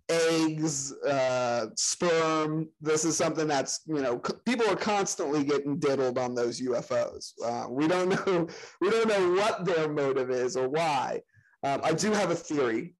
[0.09, 2.67] eggs, uh, sperm.
[2.81, 7.31] This is something that's you know c- people are constantly getting diddled on those UFOs.
[7.43, 8.47] Uh, we don't know
[8.81, 11.21] we don't know what their motive is or why.
[11.63, 12.95] Um, I do have a theory.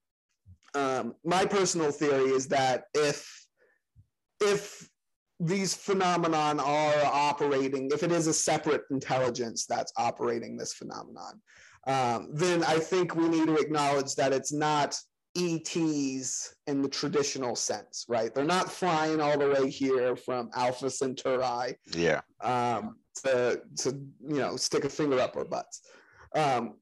[0.75, 3.45] Um, my personal theory is that if
[4.41, 4.89] if
[5.39, 11.41] these phenomenon are operating, if it is a separate intelligence that's operating this phenomenon,
[11.87, 14.97] um, then I think we need to acknowledge that it's not
[15.35, 18.33] ETs in the traditional sense, right?
[18.33, 22.21] They're not flying all the way here from Alpha Centauri yeah.
[22.41, 23.89] um, to, to,
[24.27, 25.81] you know, stick a finger up our butts.
[26.35, 26.75] Um,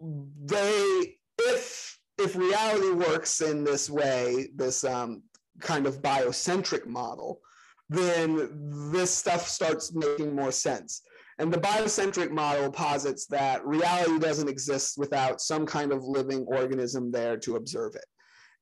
[0.00, 5.22] they, if, if reality works in this way, this um,
[5.60, 7.40] kind of biocentric model,
[7.88, 8.50] then
[8.92, 11.02] this stuff starts making more sense.
[11.38, 17.12] And the biocentric model posits that reality doesn't exist without some kind of living organism
[17.12, 18.04] there to observe it.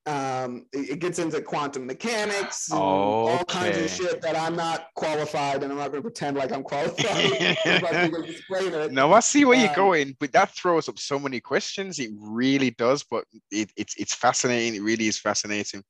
[0.07, 5.63] Um, it, gets into quantum mechanics and all kinds of shit that I'm not qualified,
[5.63, 8.93] and I'm not going to pretend like I'm qualified if I can explain it.
[8.93, 11.99] No, I see where you're Um, going, but that throws up so many questions.
[11.99, 14.75] It really does, but it, it's it's fascinating.
[14.75, 15.83] It really is fascinating.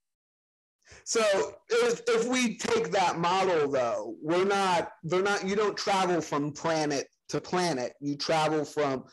[1.04, 1.22] So
[1.70, 6.52] if, if we take that model though, we're not, they're not, you don't travel from
[6.52, 7.94] planet to planet.
[8.02, 9.06] You travel from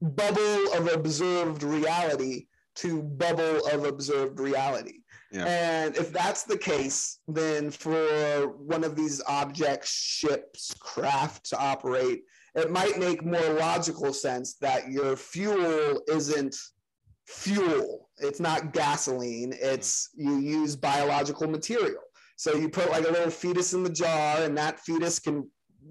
[0.00, 2.46] bubble of observed reality
[2.76, 4.98] to bubble of observed reality.
[5.30, 5.46] Yeah.
[5.46, 12.24] And if that's the case, then for one of these objects, ships, craft to operate,
[12.54, 16.54] it might make more logical sense that your fuel isn't
[17.26, 18.10] fuel.
[18.18, 19.54] It's not gasoline.
[19.58, 20.24] It's mm.
[20.24, 22.02] you use biological material.
[22.36, 25.48] So you put like a little fetus in the jar, and that fetus can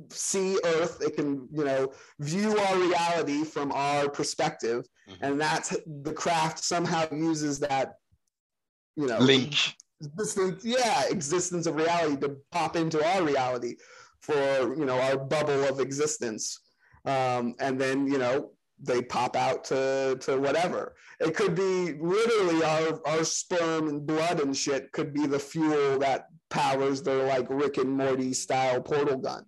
[0.09, 1.01] see Earth.
[1.01, 5.17] It can, you know, view our reality from our perspective, Mhm.
[5.21, 7.95] and that's the craft somehow uses that,
[8.95, 9.55] you know, Link.
[10.03, 13.75] existence, yeah, existence of reality to pop into our reality
[14.21, 16.59] for you know our bubble of existence,
[17.05, 18.51] um, and then you know
[18.83, 20.95] they pop out to to whatever.
[21.19, 25.99] It could be literally our our sperm and blood and shit could be the fuel
[25.99, 29.45] that powers their like Rick and Morty style portal gun.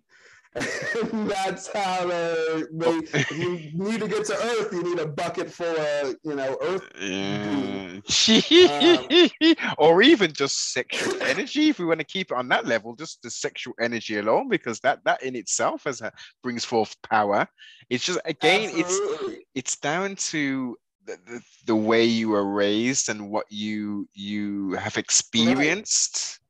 [1.12, 3.00] That's how they, they
[3.34, 6.88] you need to get to Earth, you need a bucket full of you know Earth
[7.00, 8.00] Yeah.
[8.34, 12.94] Um, or even just sexual energy if we want to keep it on that level
[12.94, 16.02] just the sexual energy alone because that that in itself as
[16.42, 17.46] brings forth power
[17.90, 19.46] it's just again it's Absolutely.
[19.54, 20.76] it's down to
[21.06, 26.40] the, the, the way you were raised and what you you have experienced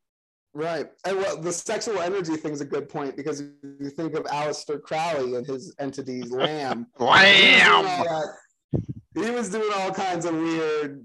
[0.54, 0.86] Right.
[1.04, 3.48] And well, the sexual energy thing is a good point because if
[3.80, 6.86] you think of Aleister Crowley and his entity Lam.
[6.98, 8.04] he was doing all Wham!
[8.04, 11.04] that- He was doing all kinds of weird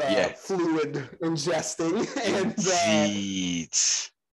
[0.00, 0.28] uh, Yeah.
[0.36, 2.06] fluid ingesting
[2.38, 3.68] and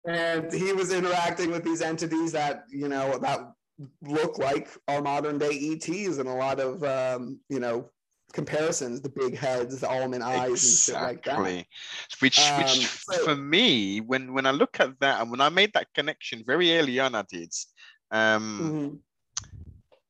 [0.09, 3.41] uh, and he was interacting with these entities that you know that
[4.03, 7.89] look like our modern day ETs and a lot of um, you know
[8.33, 11.33] comparisons, the big heads, the almond eyes, and shit like that.
[11.39, 11.68] Exactly.
[12.20, 15.49] Which, which Um, so- for me, when when I look at that and when I
[15.49, 17.53] made that connection very early on, I did.
[18.11, 18.99] Um, Mhm.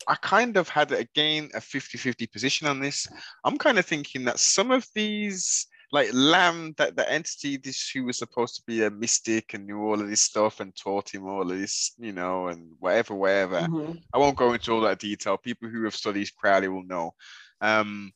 [0.06, 3.06] I kind of had again a 50-50 position on this.
[3.44, 8.04] I'm kind of thinking that some of these, like Lam, that the entity this who
[8.04, 11.26] was supposed to be a mystic and knew all of this stuff and taught him
[11.28, 13.60] all of this, you know, and whatever, whatever.
[13.60, 14.02] Mhm.
[14.14, 15.36] I won't go into all that detail.
[15.36, 17.14] People who have studied Crowley will know.
[17.60, 18.12] Um,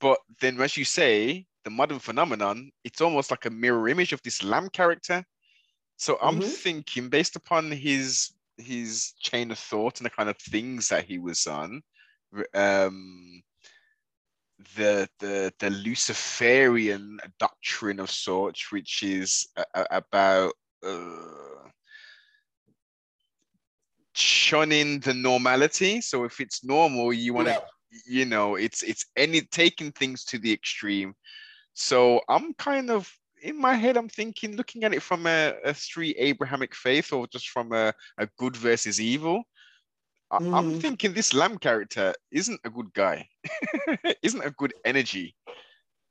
[0.00, 4.22] but then, as you say, the modern phenomenon, it's almost like a mirror image of
[4.22, 5.24] this Lam character.
[5.96, 6.40] So I'm Mhm.
[6.40, 11.18] thinking, based upon his his chain of thought and the kind of things that he
[11.18, 11.82] was on,
[12.54, 13.42] um,
[14.76, 20.52] the the the Luciferian doctrine of sorts, which is a- a- about
[20.84, 21.68] uh,
[24.14, 26.00] shunning the normality.
[26.00, 27.71] So if it's normal, you want to, Yeah.
[28.06, 31.14] You know, it's it's any taking things to the extreme.
[31.74, 33.10] So I'm kind of
[33.42, 37.26] in my head, I'm thinking, looking at it from a, a three Abrahamic faith or
[37.26, 39.42] just from a, a good versus evil.
[40.30, 40.80] I, I'm Mhm.
[40.80, 43.28] thinking this Lam character isn't a good guy,
[44.22, 45.34] isn't a good energy.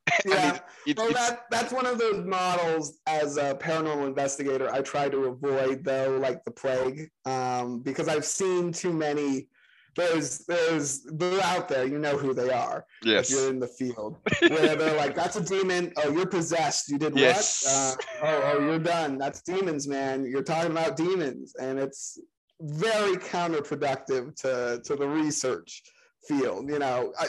[0.25, 0.55] Yeah.
[0.55, 5.09] it- it- well, that that's one of those models as a paranormal investigator I try
[5.09, 9.47] to avoid though, like the plague, um, because I've seen too many.
[9.95, 11.85] There's there's they're out there.
[11.85, 13.29] You know who they are yes.
[13.29, 14.17] if you're in the field.
[14.39, 15.91] Where they're like, "That's a demon.
[15.97, 16.89] Oh, you're possessed.
[16.89, 17.63] You did Yes.
[17.65, 18.05] what?
[18.23, 19.17] Uh, oh, oh, you're done.
[19.17, 20.25] That's demons, man.
[20.25, 22.19] You're talking about demons, and it's
[22.61, 25.83] very counterproductive to to the research
[26.27, 26.69] field.
[26.69, 27.27] You know, I,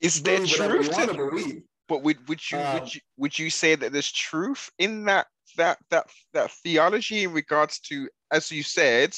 [0.00, 1.62] Is there truth want to believe.
[1.88, 5.26] But would would you Um, would you would you say that there's truth in that
[5.56, 9.16] that that that theology in regards to, as you said,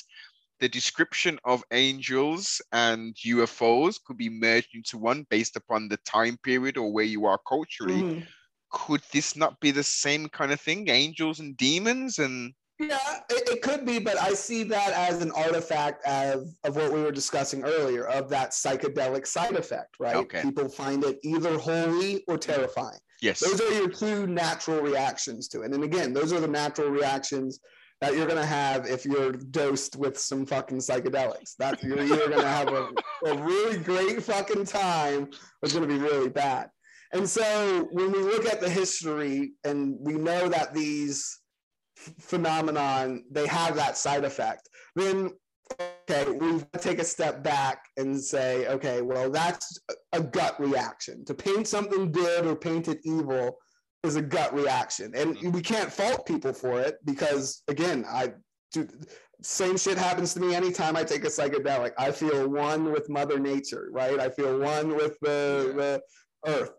[0.61, 6.36] the description of angels and UFOs could be merged into one based upon the time
[6.42, 8.02] period or where you are culturally.
[8.02, 8.26] Mhm.
[8.70, 10.88] Could this not be the same kind of thing?
[10.88, 15.32] Angels and demons and Yeah, it, it could be, but I see that as an
[15.32, 20.14] artifact of, of what we were discussing earlier of that psychedelic side effect, right?
[20.14, 20.42] Okay.
[20.42, 23.00] People find it either holy or terrifying.
[23.20, 25.72] yes, Those are your two natural reactions to it.
[25.72, 27.59] And again, those are the natural reactions
[28.01, 31.57] that you're gonna have if you're dosed with some fucking psychedelics.
[31.59, 32.90] That you're either gonna have a,
[33.26, 35.28] a really great fucking time or
[35.62, 36.70] it's gonna be really bad.
[37.12, 41.40] And so when we look at the history and we know that these
[41.96, 45.30] ph- phenomenon they have that side effect, then
[46.09, 49.78] okay, we take a step back and say, okay, well, that's
[50.12, 51.24] a gut reaction.
[51.26, 53.59] To paint something good or paint it evil
[54.05, 55.12] is a gut reaction.
[55.14, 55.51] And mm-hmm.
[55.51, 58.32] we can't fault people for it because, again, I
[58.72, 58.88] do.
[59.40, 61.92] Same shit happens to me anytime I take a psychedelic.
[61.96, 64.18] I feel one with Mother Nature, right?
[64.18, 66.03] I feel one with the, the
[66.51, 66.72] earth.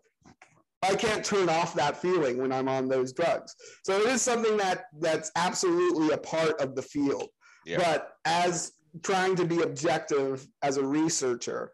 [0.82, 3.54] I can't turn off that feeling when I'm on those drugs.
[3.84, 7.28] So it is something that that's absolutely a part of the field.
[7.64, 7.78] Yeah.
[7.78, 11.72] But as trying to be objective as a researcher,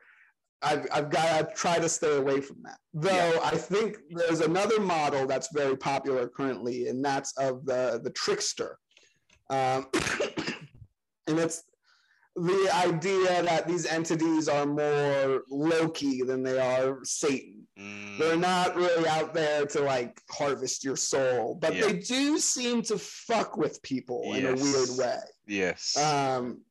[0.62, 2.78] I've, I've got to try to stay away from that.
[2.94, 3.40] Though Yeah.
[3.44, 8.78] I think there's another model that's very popular currently, and that's of the the trickster.
[9.50, 9.86] Um,
[11.26, 11.62] and it's
[12.34, 17.66] the idea that these entities are more Loki than they are Satan.
[17.78, 21.86] Mm, They're not really out there to like harvest your soul, but Yeah.
[21.86, 25.18] they do seem to fuck with people in a weird way.
[25.46, 25.96] yes.
[25.96, 26.62] Um,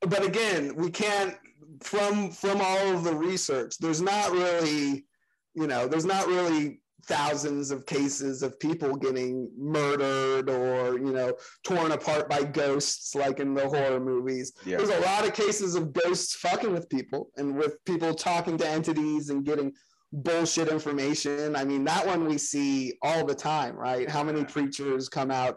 [0.00, 1.36] but again, we can't
[1.80, 3.78] from from all of the research.
[3.78, 5.06] There's not really,
[5.54, 11.32] you know, there's not really thousands of cases of people getting murdered or you know
[11.64, 14.76] torn apart by ghosts like in the horror movies yeah.
[14.76, 18.68] there's a lot of cases of ghosts fucking with people and with people talking to
[18.68, 19.72] entities and getting
[20.12, 21.54] bullshit information.
[21.54, 24.08] I mean, that one we see all the time, right?
[24.08, 25.56] How many preachers come out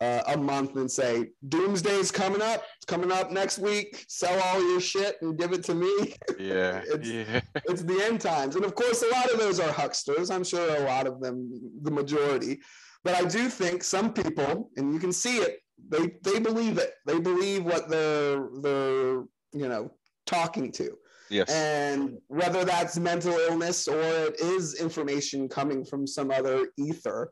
[0.00, 2.64] uh, a month and say, Doomsday's coming up.
[2.76, 4.04] It's coming up next week.
[4.08, 6.14] Sell all your shit and give it to me.
[6.38, 6.82] Yeah.
[6.94, 7.40] It's- yeah.
[7.66, 8.56] it's the end times.
[8.56, 10.30] And of course, a lot of those are hucksters.
[10.30, 11.50] I'm sure a lot of them,
[11.82, 12.60] the majority.
[13.02, 15.58] But I do think some people, and you can see it,
[15.88, 16.94] they they believe it.
[17.06, 19.90] They believe what they're they're you know
[20.26, 20.96] talking to.
[21.30, 21.50] Yes.
[21.50, 27.30] And whether that's mental illness or it is information coming from some other ether,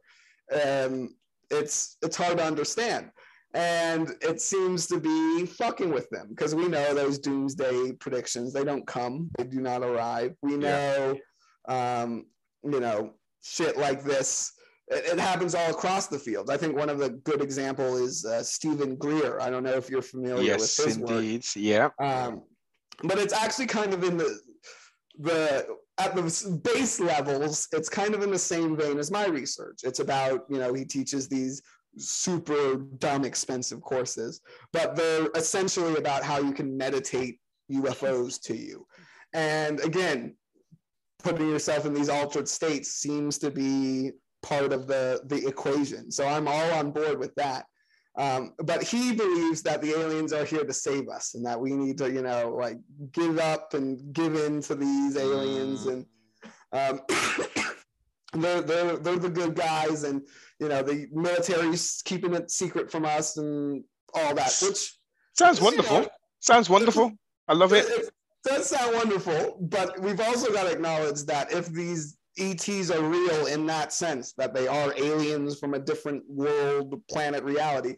[0.53, 1.15] um,
[1.53, 3.11] it's it's hard to understand.
[3.55, 8.65] And it seems to be fucking with them because we know those doomsday predictions, they
[8.65, 10.35] don't come, they do not arrive.
[10.41, 11.19] We know,
[11.69, 12.25] um,
[12.65, 14.53] you know, shit like this.
[14.89, 16.51] It, it happens all across the field.
[16.51, 19.39] I think one of the good example is uh, Steven Greer.
[19.39, 21.45] I don't know if you're familiar yes, with his work indeed.
[21.55, 21.91] Yeah.
[21.99, 22.43] um,
[23.05, 24.41] but it's actually kind of in the
[25.19, 25.67] the
[26.03, 29.81] at the base levels it's kind of in the same vein as my research.
[29.85, 31.63] It's about you know he teaches these
[31.99, 34.41] super dumb expensive courses
[34.73, 37.39] but they're essentially about how you can meditate
[37.71, 38.87] ufos to you.
[39.35, 40.37] And again
[41.23, 46.11] putting yourself in these altered states seems to be part of the the equation.
[46.11, 47.67] So i'm all on board with that
[48.17, 51.73] um, but he believes that the aliens are here to save us and that we
[51.73, 52.77] need to, you know, like
[53.13, 55.87] give up and give in to these aliens.
[55.87, 56.05] And
[56.73, 57.01] um,
[58.35, 60.05] they're, they're, they're the good guys.
[60.05, 60.23] And,
[60.59, 63.83] you know, the military's keeping it secret from us and
[64.15, 64.99] all that, which
[65.35, 66.07] Sounds you know, wonderful.
[66.41, 67.13] Sounds wonderful.
[67.49, 67.87] I love it.
[67.89, 68.11] it
[68.45, 73.47] does sound wonderful, but we've also got to acknowledge that if these ETs are real
[73.47, 77.97] in that sense, that they are aliens from a different world, planet reality,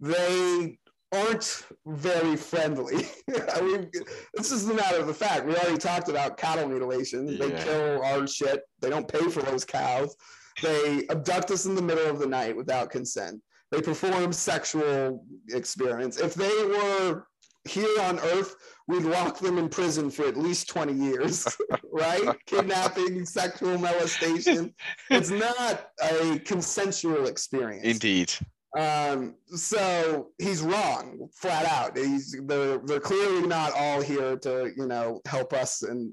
[0.00, 0.78] they
[1.12, 3.06] aren't very friendly.
[3.54, 3.90] I mean,
[4.34, 5.46] this is the matter of the fact.
[5.46, 7.38] We already talked about cattle mutilation.
[7.38, 8.62] They kill our shit.
[8.80, 10.14] They don't pay for those cows.
[10.62, 13.40] They abduct us in the middle of the night without consent.
[13.70, 16.18] They perform sexual experiments.
[16.18, 17.24] If they were
[17.64, 18.56] here on Earth,
[18.88, 21.46] we'd lock them in prison for at least 20 years,
[21.92, 22.34] right?
[22.46, 24.74] Kidnapping, sexual molestation.
[25.10, 27.84] It's not a consensual experience.
[27.84, 28.32] Indeed.
[28.76, 31.96] Um, so he's wrong, flat out.
[31.96, 36.12] He's they're they're clearly not all here to, you know, help us and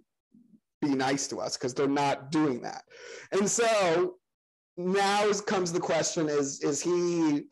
[0.81, 2.83] be nice to us because they're not doing that.
[3.33, 4.15] And so
[4.77, 7.43] now comes the question is is he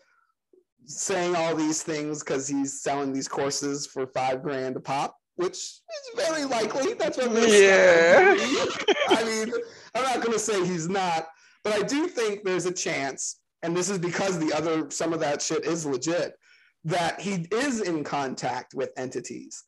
[0.86, 5.54] saying all these things because he's selling these courses for five grand a pop, which
[5.58, 5.82] is
[6.16, 6.94] very likely.
[6.94, 8.36] That's what this Yeah.
[9.10, 9.54] I mean,
[9.96, 11.28] I'm not going to say he's not,
[11.64, 15.20] but I do think there's a chance, and this is because the other some of
[15.22, 16.34] that shit is legit,
[16.86, 19.64] that he is in contact with entities.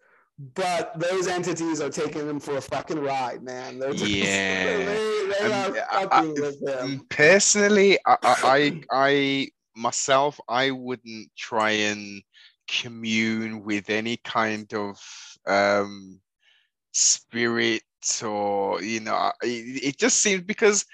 [0.53, 3.79] But those entities are taking him for a fucking ride, man.
[3.79, 4.77] They're just, Yeah.
[4.77, 7.05] they, they I- I- fucking with him.
[7.09, 12.23] Personally, I, I, I, I myself, I wouldn't try and
[12.67, 14.99] commune with any kind of
[15.47, 16.21] um,
[16.93, 17.83] spirit
[18.23, 20.85] or you know, it, it just seems because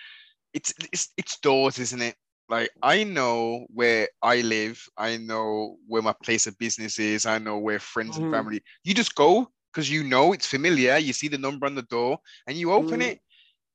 [0.53, 2.15] it's it's it's doors, isn't it?
[2.49, 7.37] Like I know where I live, I know where my place of business is, I
[7.39, 8.17] know where friends Mhm.
[8.17, 8.61] and family.
[8.83, 10.97] You just go because you know it's familiar.
[10.97, 13.17] You see the number on the door, and you open Mhm.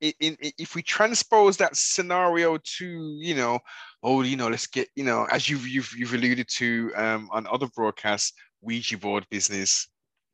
[0.01, 3.59] it in, if we transpose that scenario to you know
[4.03, 7.47] oh you know let's get you know as you've you've, you've alluded to um on
[7.47, 8.33] other broadcasts
[8.63, 9.89] ouija board business.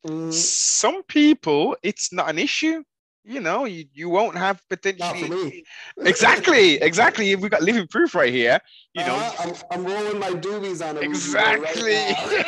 [0.07, 2.83] Mm, some people it's not an issue
[3.25, 5.65] you know you, you won't have potentially
[5.99, 7.35] exactly exactly.
[7.37, 8.59] We've got living proof right here
[8.95, 9.15] you know.
[9.15, 11.05] Uh, I'm, I'm rolling my doobies on it.
[11.05, 11.95] exactly.
[11.95, 12.47] Right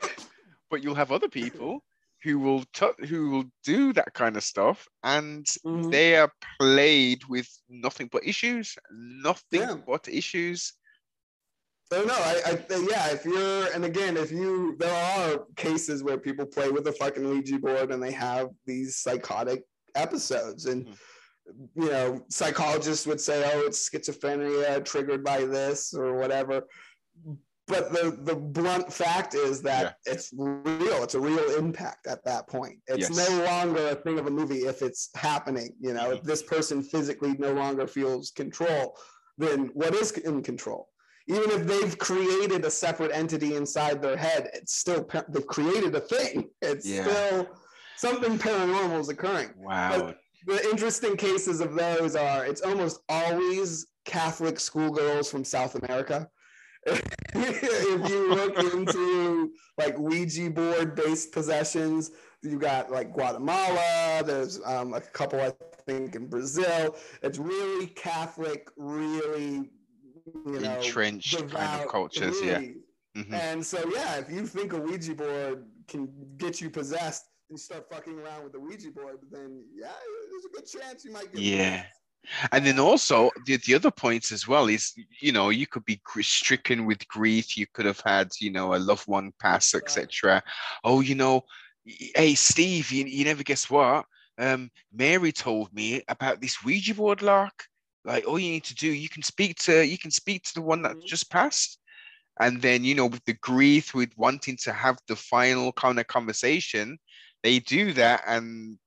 [0.70, 1.82] but you'll have other people
[2.24, 5.90] who will t- who will do that kind of stuff, and Mhm.
[5.92, 9.76] they are played with nothing but issues, nothing Yeah.
[9.86, 10.72] but issues.
[11.92, 13.08] So no, I, I think- yeah.
[13.12, 17.26] If you're, and again, if you, there are cases where people play with a fucking
[17.28, 19.62] Ouija board and they have these psychotic
[19.94, 21.82] episodes, and Mm-hmm.
[21.82, 26.62] you know, psychologists would say, oh, it's schizophrenia triggered by this or whatever.
[27.68, 31.02] But the the blunt fact is that it's real.
[31.04, 32.78] It's a real impact at that point.
[32.86, 33.28] It's Yes.
[33.30, 35.74] no longer a thing of a movie if it's happening.
[35.78, 38.96] You know, if this person physically no longer feels control,
[39.36, 40.88] then what is in control?
[41.26, 46.00] Even if they've created a separate entity inside their head, it's still they've created a
[46.00, 46.48] thing.
[46.62, 47.04] It's Yeah.
[47.04, 47.48] still
[47.98, 50.14] something paranormal is occurring Wow.
[50.46, 56.30] the interesting cases of those are it's almost always Catholic schoolgirls from South America.
[57.34, 62.10] If you look into like Ouija board based possessions,
[62.42, 65.52] you got like Guatemala, there's um, a couple, I
[65.86, 66.96] think, in Brazil.
[67.22, 69.70] It's really Catholic, really,
[70.46, 72.58] you know, Entrenched kind of devout, cultures, yeah.
[72.58, 72.74] really.
[73.16, 73.32] Mhm.
[73.32, 77.58] And so, yeah, if you think a Ouija board can get you possessed and you
[77.58, 79.88] start fucking around with the Ouija board, then yeah,
[80.30, 81.76] there's a good chance you might get Yeah.
[81.82, 81.97] possessed.
[82.52, 86.00] And then also the, the other points as well is you know you could be
[86.20, 87.56] stricken with grief.
[87.56, 90.42] You could have had you know a loved one pass, etc.
[90.84, 91.42] Oh, you know,
[91.84, 94.04] hey Steve, you, you never guess what?
[94.38, 97.64] Um, Mary told me about this Ouija board lark.
[98.04, 100.62] Like all you need to do, you can speak to you can speak to the
[100.62, 101.06] one that Mhm.
[101.06, 101.78] just passed,
[102.40, 106.06] and then you know with the grief with wanting to have the final kind of
[106.06, 106.98] conversation,
[107.42, 108.78] they do that and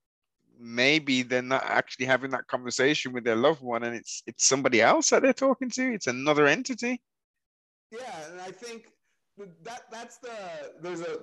[0.61, 4.81] maybe they're not actually having that conversation with their loved one and it's it's somebody
[4.81, 7.01] else that they're talking to it's another entity.
[7.91, 8.85] Yeah, and I think
[9.63, 10.31] that that's the
[10.81, 11.19] there's a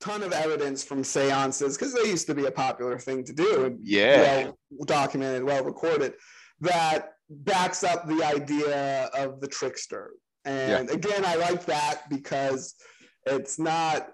[0.00, 3.78] ton of evidence from seances because they used to be a popular thing to do
[3.82, 4.22] yeah.
[4.22, 6.14] well documented, well recorded,
[6.60, 10.12] that backs up the idea of the trickster.
[10.44, 12.74] And again, I like that because
[13.26, 14.08] it's not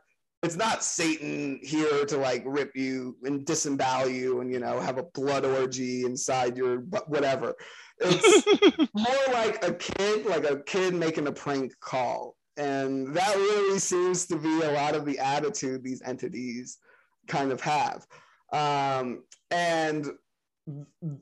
[0.47, 4.97] it's not Satan here to like rip you and disembowel you and you know have
[4.97, 7.55] a blood orgy inside your but whatever.
[7.99, 8.47] It's
[8.95, 12.37] more like a kid, like a kid making a prank call.
[12.57, 16.79] And that really seems to be a lot of the attitude these entities
[17.27, 18.07] kind of have.
[18.53, 20.07] Um, and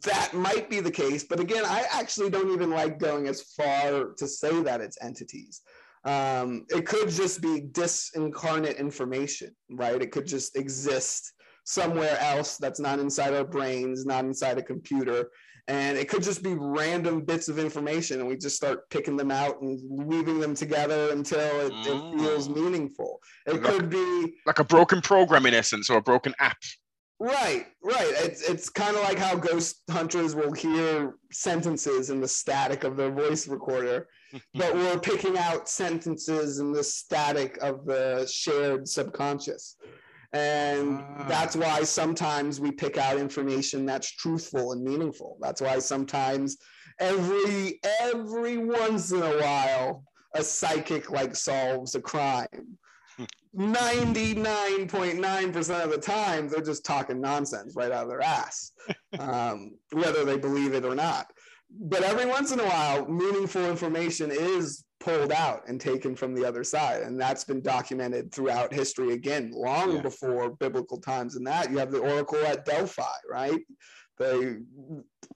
[0.02, 1.24] that might be the case.
[1.24, 5.62] But again, I actually don't even like going as far to say that it's entities.
[6.04, 10.00] Um, it could just be disincarnate information, right?
[10.00, 11.32] It could just exist
[11.64, 15.30] somewhere else that's not inside our brains, not inside a computer.
[15.66, 19.30] And it could just be random bits of information and we just start picking them
[19.30, 22.54] out and weaving them together until it, it feels Mm.
[22.56, 23.18] meaningful.
[23.46, 26.58] It Like- could be like a broken program in essence or a broken app.
[27.18, 28.08] Right right.
[28.24, 32.98] It's, it's kind of like how ghost hunters will hear sentences in the static of
[32.98, 34.08] their voice recorder
[34.54, 39.76] but we're picking out sentences in the static of the shared subconscious.
[40.32, 41.26] And Ah.
[41.28, 45.36] that's why sometimes we pick out information that's truthful and meaningful.
[45.40, 46.56] That's why sometimes
[46.98, 50.02] every every once in a while
[50.34, 52.78] a psychic like solves a crime.
[53.56, 58.72] 99.9% of the time they're just talking nonsense right out of their ass
[59.18, 61.30] um, whether they believe it or not
[61.80, 66.44] but every once in a while meaningful information is pulled out and taken from the
[66.44, 67.02] other side.
[67.02, 70.02] And that's been documented throughout history again long Yeah.
[70.02, 71.36] before biblical times.
[71.36, 73.60] And that you have the oracle at delphi right?
[74.18, 74.64] The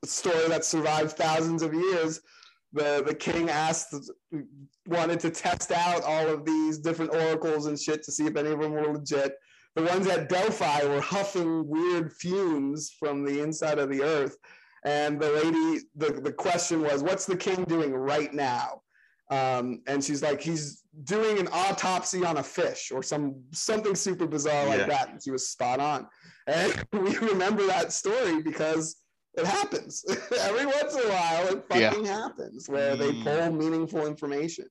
[0.04, 2.20] story that survived thousands of years
[2.72, 3.94] the the king asked
[4.86, 8.50] wanted to test out all of these different oracles and shit to see if any
[8.50, 9.32] of them were legit.
[9.74, 14.36] The ones at delphi were huffing weird fumes from the inside of the earth
[14.84, 18.82] and the lady the, the question was what's the king doing right now
[19.30, 24.26] um, and she's like he's doing an autopsy on a fish or some something super
[24.26, 24.74] bizarre Yeah.
[24.76, 26.06] like that and she was spot on
[26.46, 28.96] and we remember that story because
[29.34, 30.04] it happens
[30.40, 31.90] every once in a while it Yeah.
[31.90, 33.24] fucking happens where they Mm.
[33.24, 34.66] pull meaningful information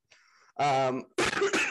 [0.60, 1.04] um,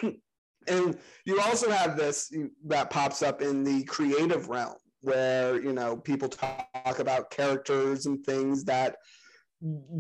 [0.69, 2.33] and you also have this
[2.67, 4.77] that pops up in the creative realm
[5.07, 8.97] where you know people talk about characters and things that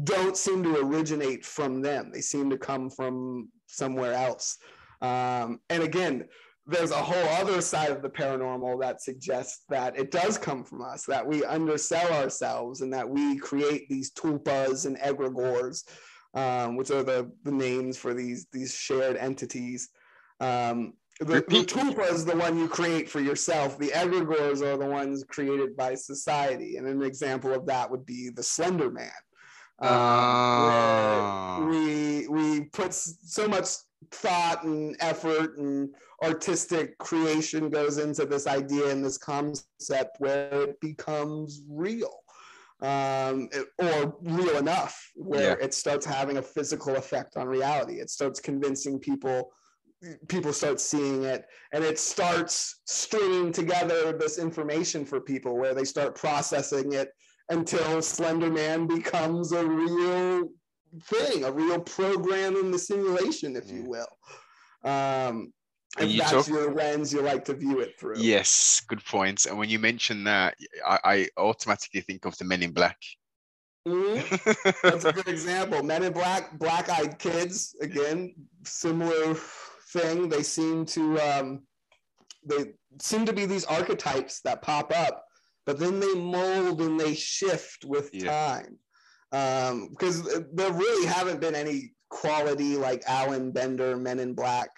[0.04, 2.10] don't seem to originate from them.
[2.12, 4.58] They seem to come from somewhere else.
[5.00, 6.24] Um, and again
[6.68, 10.82] there's a whole other side of the paranormal that suggests that it does come from
[10.82, 15.84] us that we undersell ourselves and that we create these tulpas and egregores
[16.36, 19.88] um, which are the, the names for these these shared entities.
[20.38, 23.78] Um, the, the is the one you create for yourself.
[23.78, 26.76] The egregores are the ones created by society.
[26.76, 29.10] And an example of that would be the Slender Man.
[29.78, 31.66] Um, Ah.
[31.68, 33.68] we we put so much
[34.10, 40.80] thought and effort and artistic creation goes into this idea and this concept where it
[40.80, 42.14] becomes real
[42.80, 48.08] um, it- or real enough where it starts having a physical effect on reality it
[48.10, 49.50] starts convincing people
[50.28, 55.84] people start seeing it and it starts stringing together this information for people where they
[55.84, 57.08] start processing it
[57.48, 60.48] until slender man becomes a real
[61.04, 64.06] thing a real program in the simulation if you will
[64.90, 65.52] um
[65.98, 69.46] And you that's talk- your lens you like to view it through Yes, good points.
[69.46, 70.54] And when you mention that,
[70.86, 72.98] I, I automatically think of the Men in Black.
[73.88, 74.82] Mhm.
[74.82, 75.82] That's a good example.
[75.82, 78.34] Men in Black, Black Eyed Kids, again,
[78.64, 79.34] similar
[79.96, 80.28] thing.
[80.28, 81.62] They seem to um,
[82.44, 85.24] they seem to be these archetypes that pop up,
[85.64, 88.30] but then they mold and they shift with Yeah.
[88.30, 88.78] time.
[89.32, 90.22] Um, because
[90.52, 94.70] there really haven't been any quality like Alan Bender, Men in Black,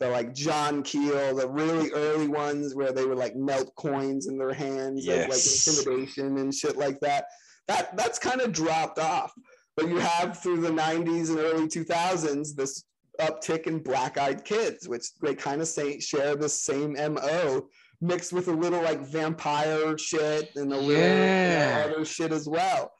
[0.00, 4.36] the like John Keel, the really early ones where they would like melt coins in
[4.36, 5.66] their hands, of, like Yes.
[5.86, 7.26] intimidation and shit like that
[7.68, 9.32] that that's kind of dropped off.
[9.76, 12.84] But you have through the 90s and early 2000s this
[13.20, 17.68] uptick in black-eyed kids, which they kind of say share the same MO
[18.00, 21.84] mixed with a little like vampire shit and a little Yeah.
[21.86, 22.92] other shit as well.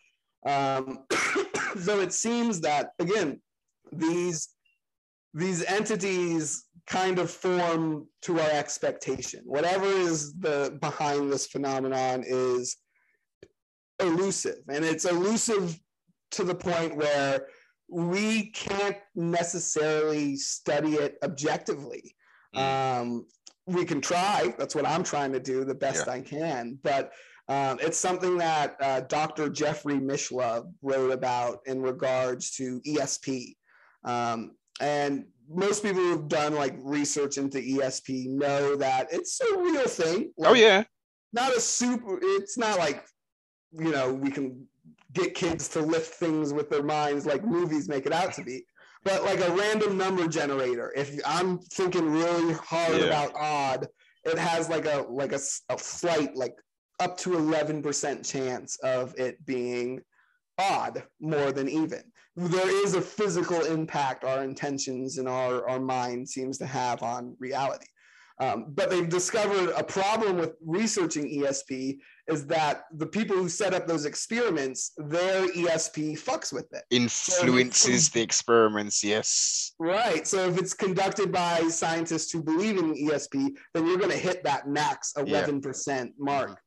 [0.46, 1.04] Um,
[1.80, 3.40] so it seems that again,
[3.92, 4.48] these
[5.34, 9.40] these entities kind of form to our expectation.
[9.44, 12.76] Whatever is the behind this phenomenon is
[13.98, 15.78] elusive and it's elusive
[16.32, 17.46] to the point where
[17.93, 22.16] we can't necessarily study it objectively.
[22.55, 23.26] Um,
[23.66, 24.55] we can try.
[24.59, 26.78] That's what i'm trying to do the best i can.
[26.82, 27.12] But
[27.49, 33.55] um, it's something that uh, dr Jeffrey Mishlove wrote about in regards to esp
[34.05, 39.86] um, and most people who've done like research into esp know that it's a real
[39.86, 40.32] thing.
[40.38, 40.84] Oh yeah.
[41.32, 43.05] not a super it's not like
[43.72, 44.66] you know we can
[45.12, 48.64] get kids to lift things with their minds like movies make it out to be.
[49.04, 53.06] But like a random number generator if i'm thinking really hard Yeah.
[53.06, 53.88] about odd
[54.24, 55.40] it has like a like a
[55.78, 56.54] slight like
[57.00, 60.00] up to 11% chance of it being
[60.58, 62.02] odd more than even.
[62.36, 67.34] There is a physical impact our intentions and our our mind seems to have on
[67.40, 67.86] reality.
[68.38, 71.98] Um, but they've discovered a problem with researching ESP
[72.28, 76.84] is that the people who set up those experiments, their ESP fucks with it.
[76.90, 79.02] Influences the experiments.
[79.02, 79.72] Yes.
[79.78, 80.26] Right.
[80.26, 84.44] So if it's conducted by scientists who believe in ESP, then you're going to hit
[84.44, 86.06] that max 11% mm-hmm.
[86.18, 86.60] mark.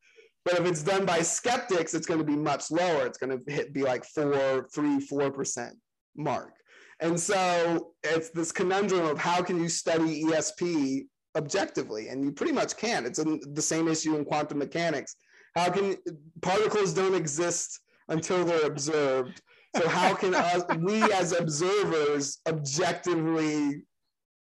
[0.44, 3.06] But if it's done by skeptics, it's going to be much lower.
[3.06, 5.76] It's going to hit be like four, three, four percent
[6.16, 6.54] mark.
[7.00, 12.10] And so it's this conundrum of how can you study ESP objectively?
[12.10, 13.06] And you pretty much can.
[13.06, 15.16] It's the same issue in quantum mechanics.
[15.56, 15.96] How can
[16.42, 17.80] particles don't exist
[18.10, 19.42] until they're observed?
[19.76, 23.82] So how can us, we as observers objectively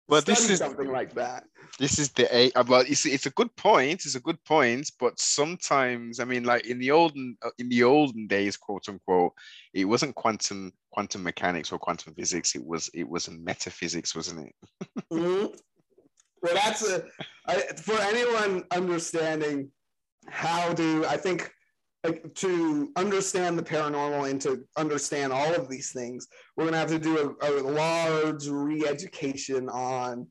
[0.09, 1.45] Well, this is something like that?
[1.79, 4.91] this is the a uh, well it's, it's a good point it's a good point
[4.99, 9.33] but sometimes i mean like in the olden uh, in the olden days quote unquote
[9.73, 14.55] it wasn't quantum quantum mechanics or quantum physics it was it was metaphysics wasn't it
[15.13, 15.57] Mhm.
[16.43, 17.05] Well, that's a
[17.47, 19.71] I, for anyone understanding
[20.31, 21.51] how do I think
[22.05, 26.27] like to understand the paranormal and to understand all of these things,
[26.57, 30.27] we're gonna have to do a, a large re-education on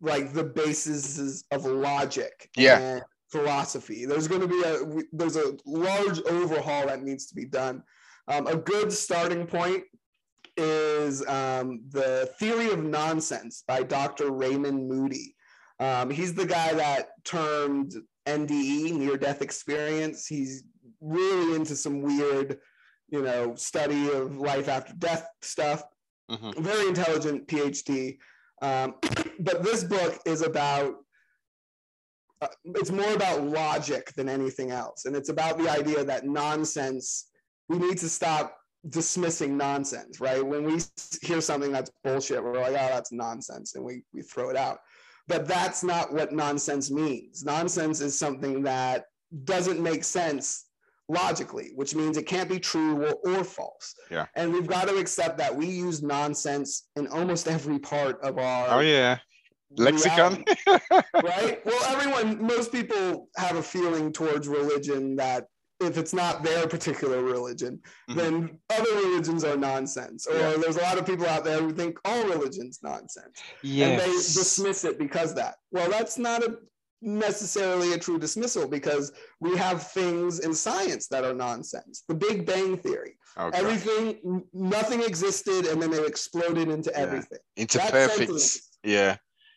[0.00, 2.78] like the bases of logic Yeah.
[2.78, 4.04] and philosophy.
[4.04, 7.82] There's going to be a there's a large overhaul that needs to be done.
[8.28, 9.84] Um, a good starting point
[10.56, 14.32] is um, the theory of nonsense by Dr.
[14.32, 15.34] Raymond Moody.
[15.80, 17.94] Um, he's the guy that termed
[18.26, 20.26] NDE, near death experience.
[20.26, 20.64] He's
[21.00, 22.58] really into some weird,
[23.08, 25.82] you know, study of life after death stuff.
[26.30, 26.58] Mhm.
[26.58, 28.18] Very intelligent PhD.
[28.62, 28.94] Um,
[29.40, 30.96] but this book is about
[32.42, 37.28] uh, it's more about logic than anything else and it's about the idea that nonsense
[37.68, 38.56] we need to stop
[38.88, 40.82] dismissing nonsense right when we
[41.22, 44.78] hear something that's bullshit we're like oh that's nonsense and we, we throw it out
[45.28, 49.04] but that's not what nonsense means nonsense is something that
[49.44, 50.66] doesn't make sense
[51.08, 54.26] logically which means it can't be true or, or false Yeah.
[54.36, 58.78] and we've got to accept that we use nonsense in almost every part of our
[58.78, 59.18] oh yeah
[59.76, 60.44] Lexicon.
[61.22, 61.64] right?
[61.64, 65.46] Well, everyone, most people have a feeling towards religion that
[65.82, 67.80] if it's not their particular religion,
[68.10, 68.16] Mhm.
[68.16, 70.26] then other religions are nonsense.
[70.26, 70.56] Or Yeah.
[70.56, 73.38] there's a lot of people out there who think all religions nonsense.
[73.62, 75.56] and they dismiss it because that.
[75.70, 76.58] Well, that's not a
[77.04, 82.04] necessarily a true dismissal because we have things in science that are nonsense.
[82.08, 83.54] The Big Bang Theory, God.
[83.54, 87.00] everything, nothing existed, and then they exploded into Yeah.
[87.00, 87.38] everything.
[87.56, 88.30] Into that perfect.
[88.84, 89.16] Yeah.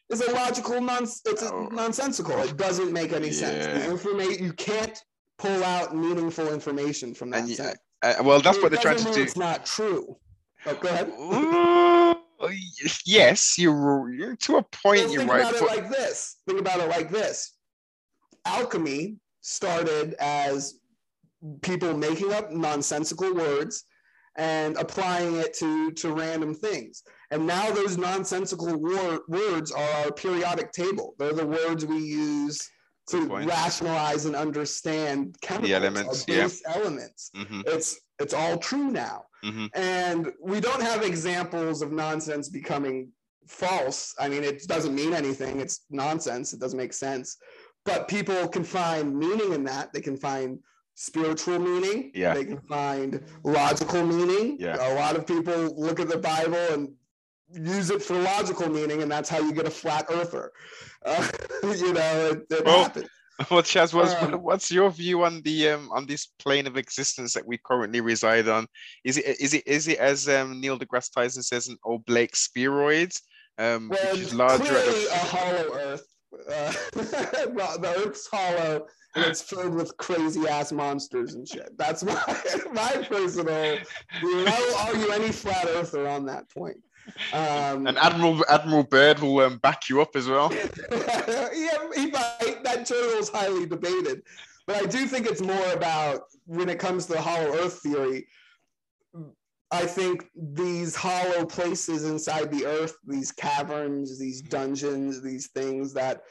[0.09, 1.21] It's a logical nonsense.
[1.26, 1.67] It's Oh.
[1.71, 2.38] nonsensical.
[2.41, 3.65] It doesn't make any sense.
[3.65, 4.97] The information you can't
[5.38, 7.80] pull out meaningful information from that And sentence.
[8.02, 9.22] Uh, well, that's It what they're trying to do.
[9.22, 10.18] It's not true.
[10.66, 11.12] Oh, go ahead.
[13.06, 15.02] Yes, you're, you're to a point.
[15.02, 15.42] Well, you're think right.
[15.42, 16.38] about it like this.
[16.48, 17.54] Think about it like this.
[18.46, 20.80] Alchemy started as
[21.62, 23.86] people making up nonsensical words
[24.38, 27.04] and applying it to to random things.
[27.32, 31.16] And now those nonsensical wor- words are our periodic table.
[31.18, 32.70] They're the words we use
[33.10, 36.43] to rationalize and understand chemicals, elements, yeah.
[36.43, 37.32] base elements.
[37.36, 39.26] Mhm, It's it's all true now.
[39.43, 39.70] mhm.
[39.76, 43.12] And we don't have examples of nonsense becoming
[43.47, 44.16] false.
[44.18, 45.60] I mean, it doesn't mean anything.
[45.60, 46.53] It's nonsense.
[46.53, 47.38] It doesn't make sense.
[47.84, 49.93] But people can find meaning in that.
[49.93, 50.60] They can find
[50.95, 52.12] spiritual meaning.
[52.16, 52.34] Yeah.
[52.34, 54.58] They can find logical meaning.
[54.60, 54.78] Yeah.
[54.80, 56.93] A lot of people look at the Bible and
[57.52, 60.52] use it for logical meaning, and that's how you get a flat earther.
[61.06, 61.28] Uh,
[61.62, 63.08] you know, it, it Well, happens.
[63.52, 67.34] Well, Chaz, what's, Um, what's your view on the um, on this plane of existence
[67.34, 68.66] that we currently reside on?
[69.04, 73.12] Is it is it is it as um, Neil deGrasse Tyson says an oblique spheroid,
[73.60, 76.08] um, Well, which is larger clearly a hollow Earth.
[76.34, 76.74] Uh,
[77.52, 81.78] well, the Earth's hollow and it's filled with crazy ass monsters and shit.
[81.78, 82.22] That's my
[82.74, 83.78] my personal.
[84.22, 86.78] You know, I will argue any flat Earther on that point.
[87.34, 90.51] Um, and Admiral Admiral Byrd will um, back you up as well.
[90.91, 92.60] yeah, he might.
[92.64, 94.24] That journal is highly debated,
[94.68, 98.28] but I do think it's more about when it comes to the hollow Earth theory.
[99.72, 106.22] I think these hollow places inside the Earth, these caverns, these dungeons, these things that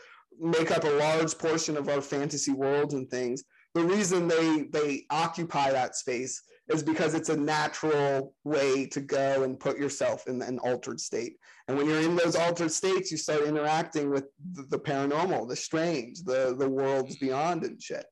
[0.41, 3.45] make up a large portion of our fantasy world and things.
[3.75, 9.43] The reason they they occupy that space is because it's a natural way to go
[9.43, 11.37] and put yourself in an altered state.
[11.69, 15.57] And when you're in those altered states, you start interacting with the, the paranormal, the
[15.57, 18.07] strange, the the worlds beyond and shit.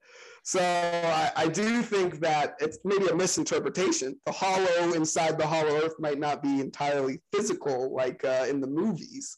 [0.44, 4.18] So I, I do think that it's maybe a misinterpretation.
[4.26, 8.66] The hollow inside the hollow earth might not be entirely physical like uh, in the
[8.66, 9.36] movies.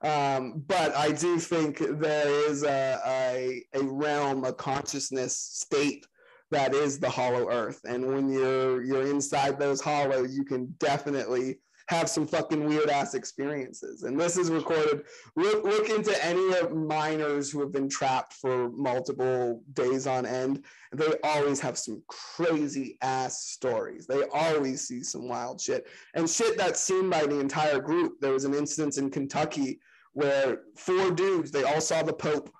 [0.00, 6.06] Um, but I do think there is a, a, a realm, a consciousness state
[6.50, 7.80] that is the hollow earth.
[7.84, 13.14] And when you're you're inside those hollows, you can definitely have some fucking weird ass
[13.14, 14.02] experiences.
[14.02, 15.04] And this is recorded.
[15.36, 20.64] Look, look into any of miners who have been trapped for multiple days on end.
[20.92, 24.06] They always have some crazy ass stories.
[24.06, 28.20] They always see some wild shit and shit that's seen by the entire group.
[28.20, 29.80] There was an instance in Kentucky
[30.12, 32.50] where four dudes, they all saw the Pope.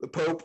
[0.00, 0.44] The Pope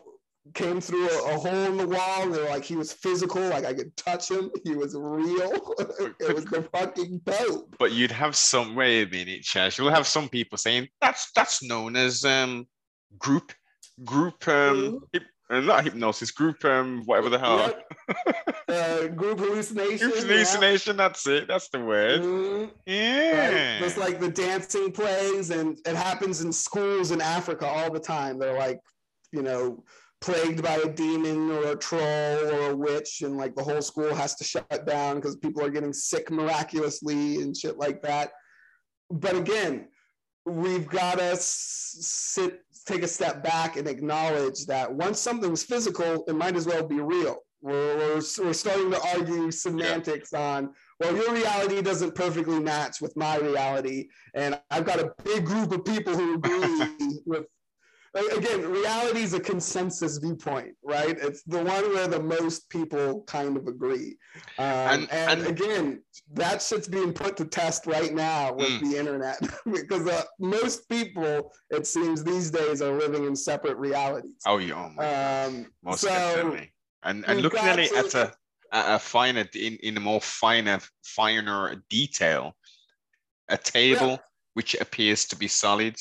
[0.54, 2.24] came through a, a hole in the wall.
[2.24, 4.52] And they were like, he was physical, like I could touch him.
[4.64, 5.52] He was real.
[6.20, 7.76] it was the fucking Pope.
[7.80, 9.78] But you'd have some wait a minute, Chaz.
[9.78, 12.68] You'll have some people saying that's that's known as um
[13.18, 13.52] group
[14.06, 17.90] group um hip, uh, not hypnosis group um whatever the hell Yep.
[18.70, 20.10] uh, group hallucination.
[20.10, 20.28] group yeah.
[20.28, 20.98] hallucination.
[20.98, 21.48] That's it.
[21.48, 22.22] That's the word.
[22.22, 22.62] Mhm.
[22.62, 22.74] Right?
[22.86, 23.80] Yeah.
[23.80, 28.38] Just like the dancing plays, and it happens in schools in Africa all the time.
[28.40, 28.80] They're like,
[29.32, 29.84] you know,
[30.22, 34.14] plagued by a demon or a troll or a witch, and like the whole school
[34.14, 38.32] has to shut down because people are getting sick miraculously and shit like that.
[39.10, 39.88] But again,
[40.46, 46.36] we've got to sit, take a step back and acknowledge that once something's physical, it
[46.36, 47.38] might as well be real.
[47.62, 53.18] We're, we're, we're starting to argue semantics on well, your reality doesn't perfectly match with
[53.18, 54.10] my reality.
[54.36, 57.46] And I've got a big group of people who agree with.
[58.14, 61.18] Again, reality is a consensus viewpoint, right?
[61.18, 64.18] It's the one where the most people kind of agree.
[64.58, 66.04] Um, And- and, and- again,
[66.34, 68.92] that shit's being put to test right now with Mm.
[68.92, 74.42] the internet because uh, most people, it seems these days, are living in separate realities.
[74.46, 74.74] oh yeah.
[74.76, 75.48] Oh my God.
[75.48, 76.74] Um, Most so definitely.
[77.04, 78.34] And and looking at it at a
[78.74, 82.56] at a finer in, in a more finer finer detail,
[83.48, 84.20] a table
[84.54, 85.96] which appears to be solid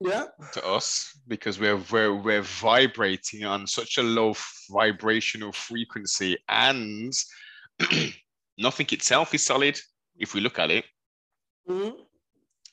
[0.00, 4.34] yeah, to us because we're we're we're vibrating on such a low
[4.70, 7.12] vibrational frequency and
[8.58, 9.78] nothing itself is solid
[10.16, 10.84] if we look at it
[11.68, 11.92] Mhm.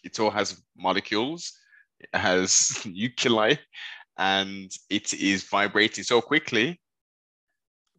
[0.03, 1.53] it all has molecules
[1.99, 3.55] It has nuclei,
[4.17, 6.79] and it is vibrating so quickly.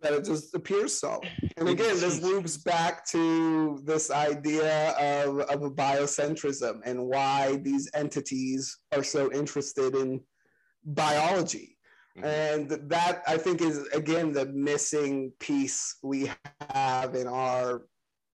[0.01, 1.21] That it just appears so.
[1.57, 7.91] And again, this loops back to this idea of, of a biocentrism and why these
[7.95, 10.21] entities are so interested in
[10.85, 11.77] biology.
[12.17, 12.25] Mhm.
[12.25, 16.31] And that I think is again the missing piece we
[16.71, 17.83] have in our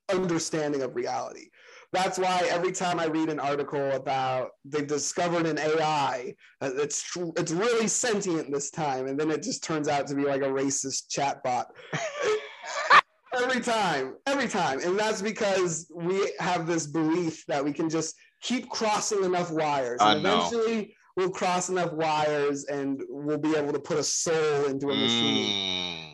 [0.10, 1.50] understanding of reality.
[1.92, 7.02] That's why every time I read an article about they've discovered an AI uh, it's
[7.02, 10.42] tr- it's really sentient this time, and then it just turns out to be like
[10.42, 11.66] a racist chatbot.
[13.42, 18.16] every time, every time, and that's because we have this belief that we can just
[18.42, 23.80] keep crossing enough wires, and eventually we'll cross enough wires, and we'll be able to
[23.80, 25.50] put a soul into a machine.
[25.50, 26.09] Mm,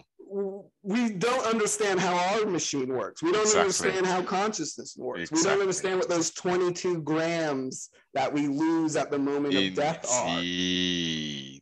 [0.85, 3.23] we don't understand how our machine works.
[3.23, 3.61] We don't Exactly.
[3.61, 5.31] understand how consciousness works.
[5.31, 10.05] We don't understand what those 22 grams that we lose at the moment of death
[10.11, 10.37] are.
[10.37, 11.61] indeed.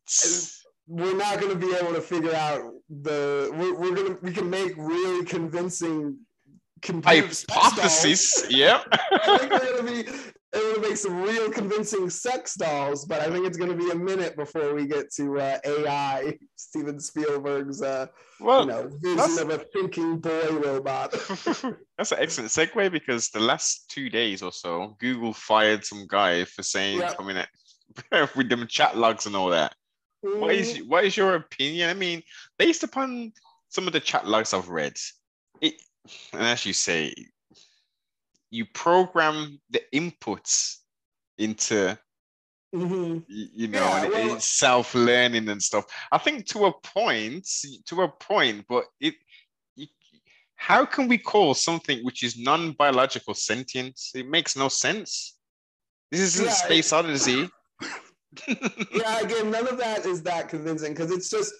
[0.87, 3.49] We're not going to be able to figure out the.
[3.53, 4.19] We're, we're going to.
[4.21, 6.17] We can make really convincing
[6.81, 7.63] computer sex dolls.
[7.71, 8.45] Hypothesis.
[8.49, 8.85] Yep.
[8.91, 10.11] I think we're going to be
[10.53, 13.91] able to make some real convincing sex dolls, but I think it's going to be
[13.91, 18.07] a minute before we get to uh, AI, Steven Spielberg's, uh,
[18.39, 21.11] Well, you know, vision of a thinking boy robot.
[21.97, 26.45] That's an excellent segue because the last two days or so, Google fired some guy
[26.45, 27.49] for saying coming at
[28.35, 29.75] with them chat logs and all that.
[30.21, 31.89] What is Mm, what is your opinion?
[31.89, 32.23] I mean,
[32.57, 33.33] based upon
[33.69, 34.93] some of the chat logs I've read,
[35.61, 35.73] it
[36.31, 37.13] and as you say,
[38.53, 40.77] you program the inputs
[41.39, 41.97] into
[42.73, 43.23] mhm.
[43.27, 45.85] you know Yeah, well- it's self-learning and stuff.
[46.11, 47.47] I think to a point,
[47.87, 49.15] to a point, but it
[50.55, 53.99] how can we call something which is non-biological sentient?
[54.15, 55.37] It makes no sense.
[56.09, 57.49] This isn't Yeah, space odyssey.
[58.47, 61.53] yeah, again, none of that is that convincing because it's just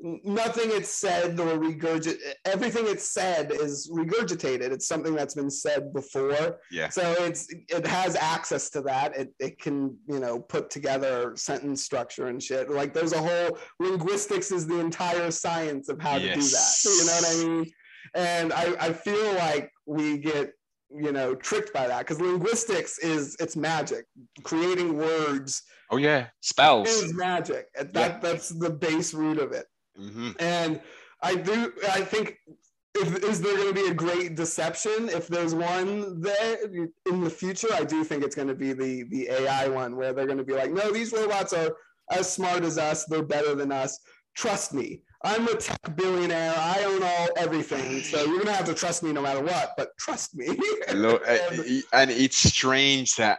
[0.00, 2.16] nothing it's said or regurgit.
[2.44, 4.70] Everything it's said is regurgitated.
[4.72, 6.58] It's something that's been said before.
[6.70, 6.88] Yeah.
[6.88, 9.16] So it's it has access to that.
[9.16, 12.70] It it can you know put together sentence structure and shit.
[12.70, 16.80] Like there's a whole linguistics is the entire science of how to do that.
[16.84, 17.72] You know what I mean?
[18.14, 20.52] And I I feel like we get
[20.90, 24.04] you know tricked by that because linguistics is it's magic
[24.44, 26.88] creating words Oh yeah, spells.
[26.88, 27.66] is magic.
[27.92, 29.66] That that's the base root of it.
[29.96, 30.80] Hmm And
[31.22, 32.38] I do I think
[32.96, 36.58] if is there going to be a great deception if there's one there
[37.06, 37.68] in the future?
[37.72, 40.44] I do think it's going to be the the AI one where they're going to
[40.44, 41.70] be like no these robots are
[42.10, 43.04] as smart as us.
[43.06, 43.98] They're better than us.
[44.36, 45.02] Trust me.
[45.24, 46.54] I'm a tech billionaire.
[46.56, 48.02] I own all everything.
[48.02, 50.48] So you're going to have to trust me no matter what but trust me.
[50.88, 53.38] Uh, And- and it's strange that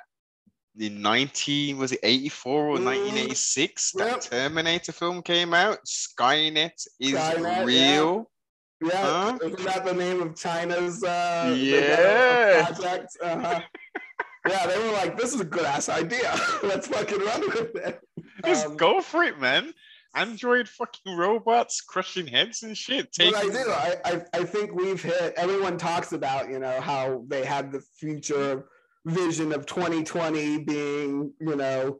[0.79, 2.83] in 19 was it 84 or Mm.
[2.83, 4.21] 1986 that Yep.
[4.21, 5.79] Terminator film came out.
[5.85, 8.29] Skynet is Skynet, real.
[8.83, 9.37] Yeah, Huh?
[9.41, 12.65] isn't that the name of China's uh, Yeah.
[12.65, 13.17] project?
[13.23, 13.61] Uh-huh.
[14.47, 16.35] yeah, they were like, "This is a good ass idea.
[16.63, 18.01] Let's fucking run with it."
[18.45, 19.73] Just Um, go for it, man.
[20.13, 23.09] Android fucking robots crushing heads and shit.
[23.17, 23.69] But I do.
[23.69, 25.33] I, I I think we've hit.
[25.35, 28.65] Everyone talks about you know how they had the future
[29.05, 31.97] vision of 2020 being you know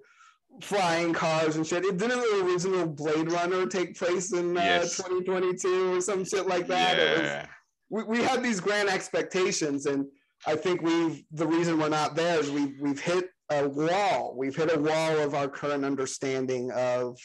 [0.61, 1.83] flying cars and shit.
[1.83, 4.97] It didn't the original Blade Runner take place in uh, Yes.
[4.97, 6.97] 2022 or some shit like that.
[6.97, 7.45] It was, yeah.
[7.89, 10.05] we, we had these grand expectations and
[10.47, 14.55] i think we've the reason we're not there is we've, we've hit a wall we've
[14.55, 17.17] hit a wall of our current understanding of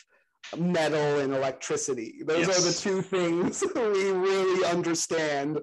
[0.57, 5.59] metal and electricity those are the two things we really understand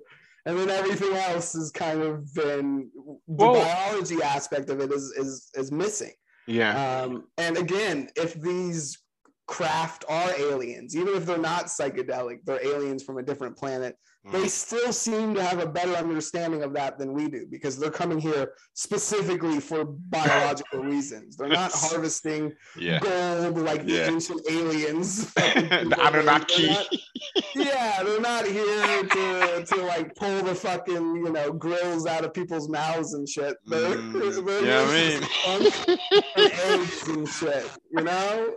[0.47, 2.89] and then everything else has kind of been
[3.27, 6.13] the Well- biology aspect of it is is is missing
[6.47, 7.01] yeah.
[7.03, 8.97] um, and again, if these
[9.47, 13.95] craft are aliens, even if they're not psychedelic, they're aliens from a different planet,
[14.29, 14.49] they Mm.
[14.49, 18.19] still seem to have a better understanding of that than we do because they're coming
[18.19, 21.37] here specifically for biological reasons.
[21.37, 22.99] They're not harvesting yeah.
[22.99, 25.33] gold like the ancient aliens.
[25.35, 26.63] the Anunnaki.
[26.67, 26.93] They're not-
[27.55, 32.33] yeah, they're not here to, to like pull the fucking you know grills out of
[32.33, 33.55] people's mouths and shit.
[33.65, 37.17] They're, Mm, they're yeah, I mean.
[37.17, 38.55] and shit, you know.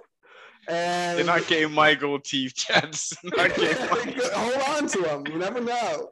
[0.69, 3.15] And They're not getting my gold teeth, Chaz.
[3.23, 5.27] They're not getting hold on to them.
[5.27, 6.11] You never know.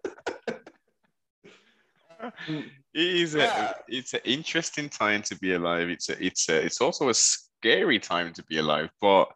[2.20, 3.70] it is Yeah.
[3.70, 5.88] a, it's an interesting time to be alive.
[5.88, 9.28] It's a, it's a, it's also a scary time to be alive, but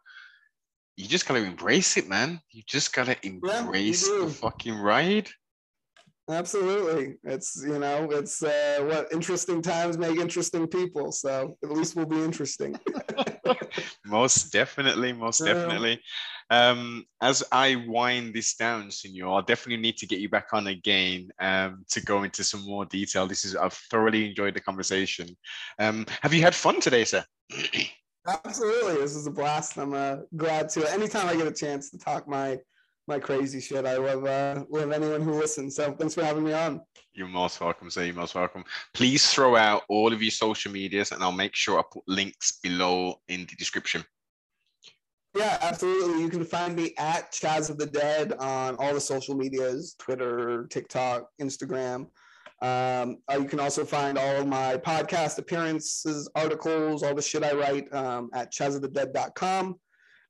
[0.97, 2.39] you just gotta embrace it, man.
[2.51, 4.25] You just gotta embrace do.
[4.25, 5.29] the fucking ride.
[6.29, 11.11] Absolutely, it's you know, it's uh, what interesting times make interesting people.
[11.11, 12.79] So at least we'll be interesting.
[14.05, 16.01] most definitely, most definitely.
[16.49, 20.67] Um, as I wind this down, Senor, I'll definitely need to get you back on
[20.67, 23.27] again um, to go into some more detail.
[23.27, 25.35] This is I've thoroughly enjoyed the conversation.
[25.79, 27.25] Um, have you had fun today, sir?
[28.27, 29.77] Absolutely, this is a blast.
[29.77, 30.89] I'm uh, glad to.
[30.91, 32.59] Anytime I get a chance to talk my
[33.07, 35.75] my crazy shit, I love uh, love anyone who listens.
[35.75, 36.81] So thanks for having me on.
[37.13, 38.05] You're most welcome, sir.
[38.05, 38.63] You're most welcome.
[38.93, 42.59] Please throw out all of your social medias, and I'll make sure I put links
[42.63, 44.03] below in the description.
[45.35, 46.21] Yeah, absolutely.
[46.21, 50.67] You can find me at Chaz of the Dead on all the social medias Twitter,
[50.67, 52.07] TikTok, Instagram.
[52.61, 57.43] Um, uh, you can also find all of my podcast appearances, articles, all the shit
[57.43, 59.75] I write um, at chazofthedead.com.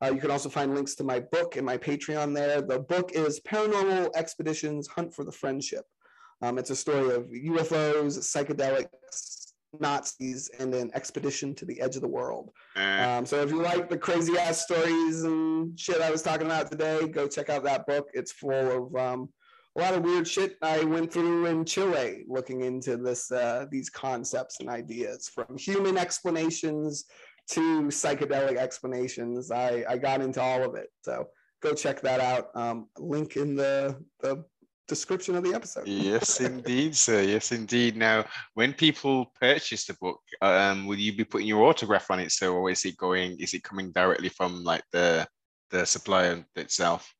[0.01, 2.61] Uh, you can also find links to my book and my Patreon there.
[2.61, 5.85] The book is Paranormal Expeditions Hunt for the Friendship.
[6.41, 12.01] Um, it's a story of UFOs, psychedelics, Nazis, and an expedition to the edge of
[12.01, 12.51] the world.
[12.75, 16.47] Uh, Um, so if you like the crazy ass stories and shit I was talking
[16.47, 18.09] about today, go check out that book.
[18.13, 19.29] It's full of um,
[19.75, 23.89] a lot of weird shit I went through in Chile, looking into this uh, these
[23.89, 27.05] concepts and ideas from human explanations
[27.51, 29.51] to psychedelic explanations.
[29.51, 30.87] I, I got into all of it.
[31.01, 31.27] So
[31.61, 32.49] go check that out.
[32.55, 34.43] Um, link in the the
[34.87, 35.87] description of the episode.
[35.87, 37.21] yes, indeed, sir.
[37.21, 37.95] Yes, indeed.
[37.95, 42.31] Now, when people purchase the book, um, will you be putting your autograph on it?
[42.31, 43.39] So, or is it going?
[43.39, 45.27] Is it coming directly from like the
[45.71, 47.13] the supplier itself?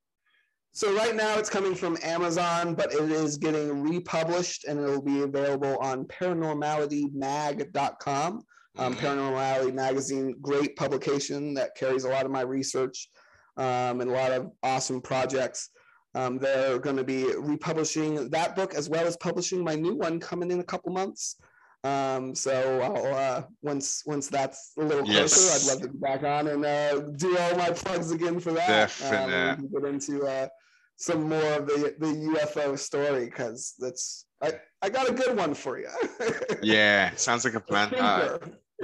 [0.76, 5.04] So right now it's coming from Amazon, but it is getting republished and it will
[5.04, 8.44] be available on paranormalitymag.com.
[8.78, 9.00] Um, Mhm.
[9.00, 13.10] Paranormality magazine, great publication that carries a lot of my research
[13.58, 15.70] um, and a lot of awesome projects.
[16.16, 20.20] Um, they're going to be republishing that book as well as publishing my new one
[20.20, 21.36] coming in a couple months.
[21.84, 25.68] Um, so I'll, uh, once once that's a little closer, Yes.
[25.68, 28.70] I'd love to be back on and uh, do all my plugs again for that.
[28.70, 29.58] Um, Definite.
[29.62, 30.48] we can get into uh,
[30.96, 35.54] some more of the the UFO story because that's I, I got a good one
[35.54, 35.88] for you.
[36.62, 37.94] Yeah, sounds like a plan.
[37.94, 38.38] Uh,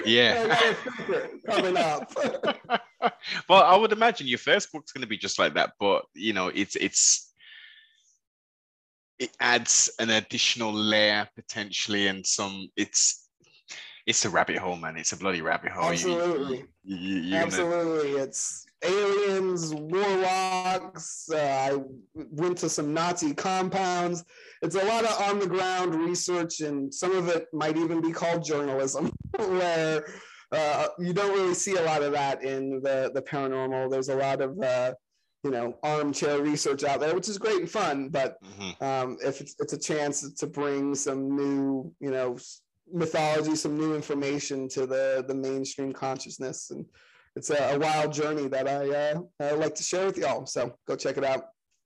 [0.06, 0.48] yeah.
[0.48, 2.12] got a thinker coming up.
[3.50, 6.34] well, I would imagine your first book's going to be just like that, but you
[6.34, 7.34] know, it's it's
[9.20, 12.68] it adds an additional layer potentially, and some.
[12.76, 13.30] It's
[14.06, 14.98] it's a rabbit hole, man.
[14.98, 15.92] It's a bloody rabbit hole.
[15.92, 16.66] Absolutely.
[16.84, 21.30] You, you, you're gonna- Absolutely, it's aliens, warlocks.
[21.32, 21.78] Uh, I
[22.16, 24.24] went to some Nazi compounds.
[24.62, 28.12] It's a lot of on the ground research, and some of it might even be
[28.12, 30.06] called journalism, where
[30.52, 33.90] uh, you don't really see a lot of that in the the paranormal.
[33.92, 34.94] There's a lot of uh,
[35.44, 38.82] you know armchair research out there, which is great and fun, but Mhm.
[38.82, 42.38] um, if it's, it's a chance to bring some new, you know,
[42.92, 46.86] mythology, some new information to the the mainstream consciousness, and
[47.40, 50.46] it's a, a wild journey that I uh, I like to share with y'all.
[50.46, 51.46] So go check it out.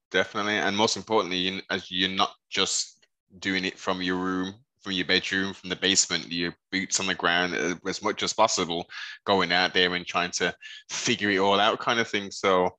[0.10, 3.06] Definitely, and most importantly, you, as you're not just
[3.40, 7.16] doing it from your room, from your bedroom, from the basement, your boots on the
[7.16, 8.86] ground uh, as much as possible,
[9.26, 10.54] going out there and trying to
[10.90, 12.32] figure it all out, kind of thing.
[12.32, 12.70] So,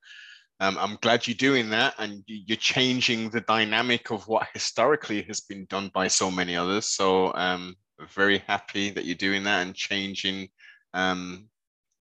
[0.60, 5.22] um, I'm glad you're doing that, and you- you're changing the dynamic of what historically
[5.22, 6.88] has been done by so many others.
[6.88, 7.76] So, um,
[8.14, 10.48] very happy that you're doing that and changing
[10.92, 11.48] um,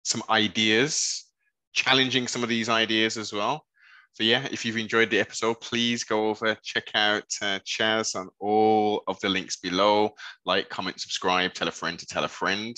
[0.02, 1.26] some ideas,
[1.72, 3.64] challenging some of these ideas as well.
[4.12, 8.28] So yeah, if you've enjoyed the episode, please go over, check out uh, Chaz on
[8.40, 10.10] all of the links below.
[10.44, 12.76] Like, comment, subscribe, tell a friend to tell a friend.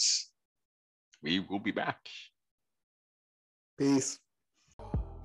[1.22, 1.98] We will be back.
[3.78, 4.18] Peace.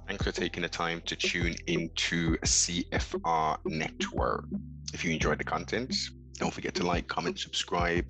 [0.07, 4.45] Thanks for taking the time to tune into CFR Network.
[4.93, 5.93] If you enjoyed the content,
[6.35, 8.09] don't forget to like, comment, subscribe.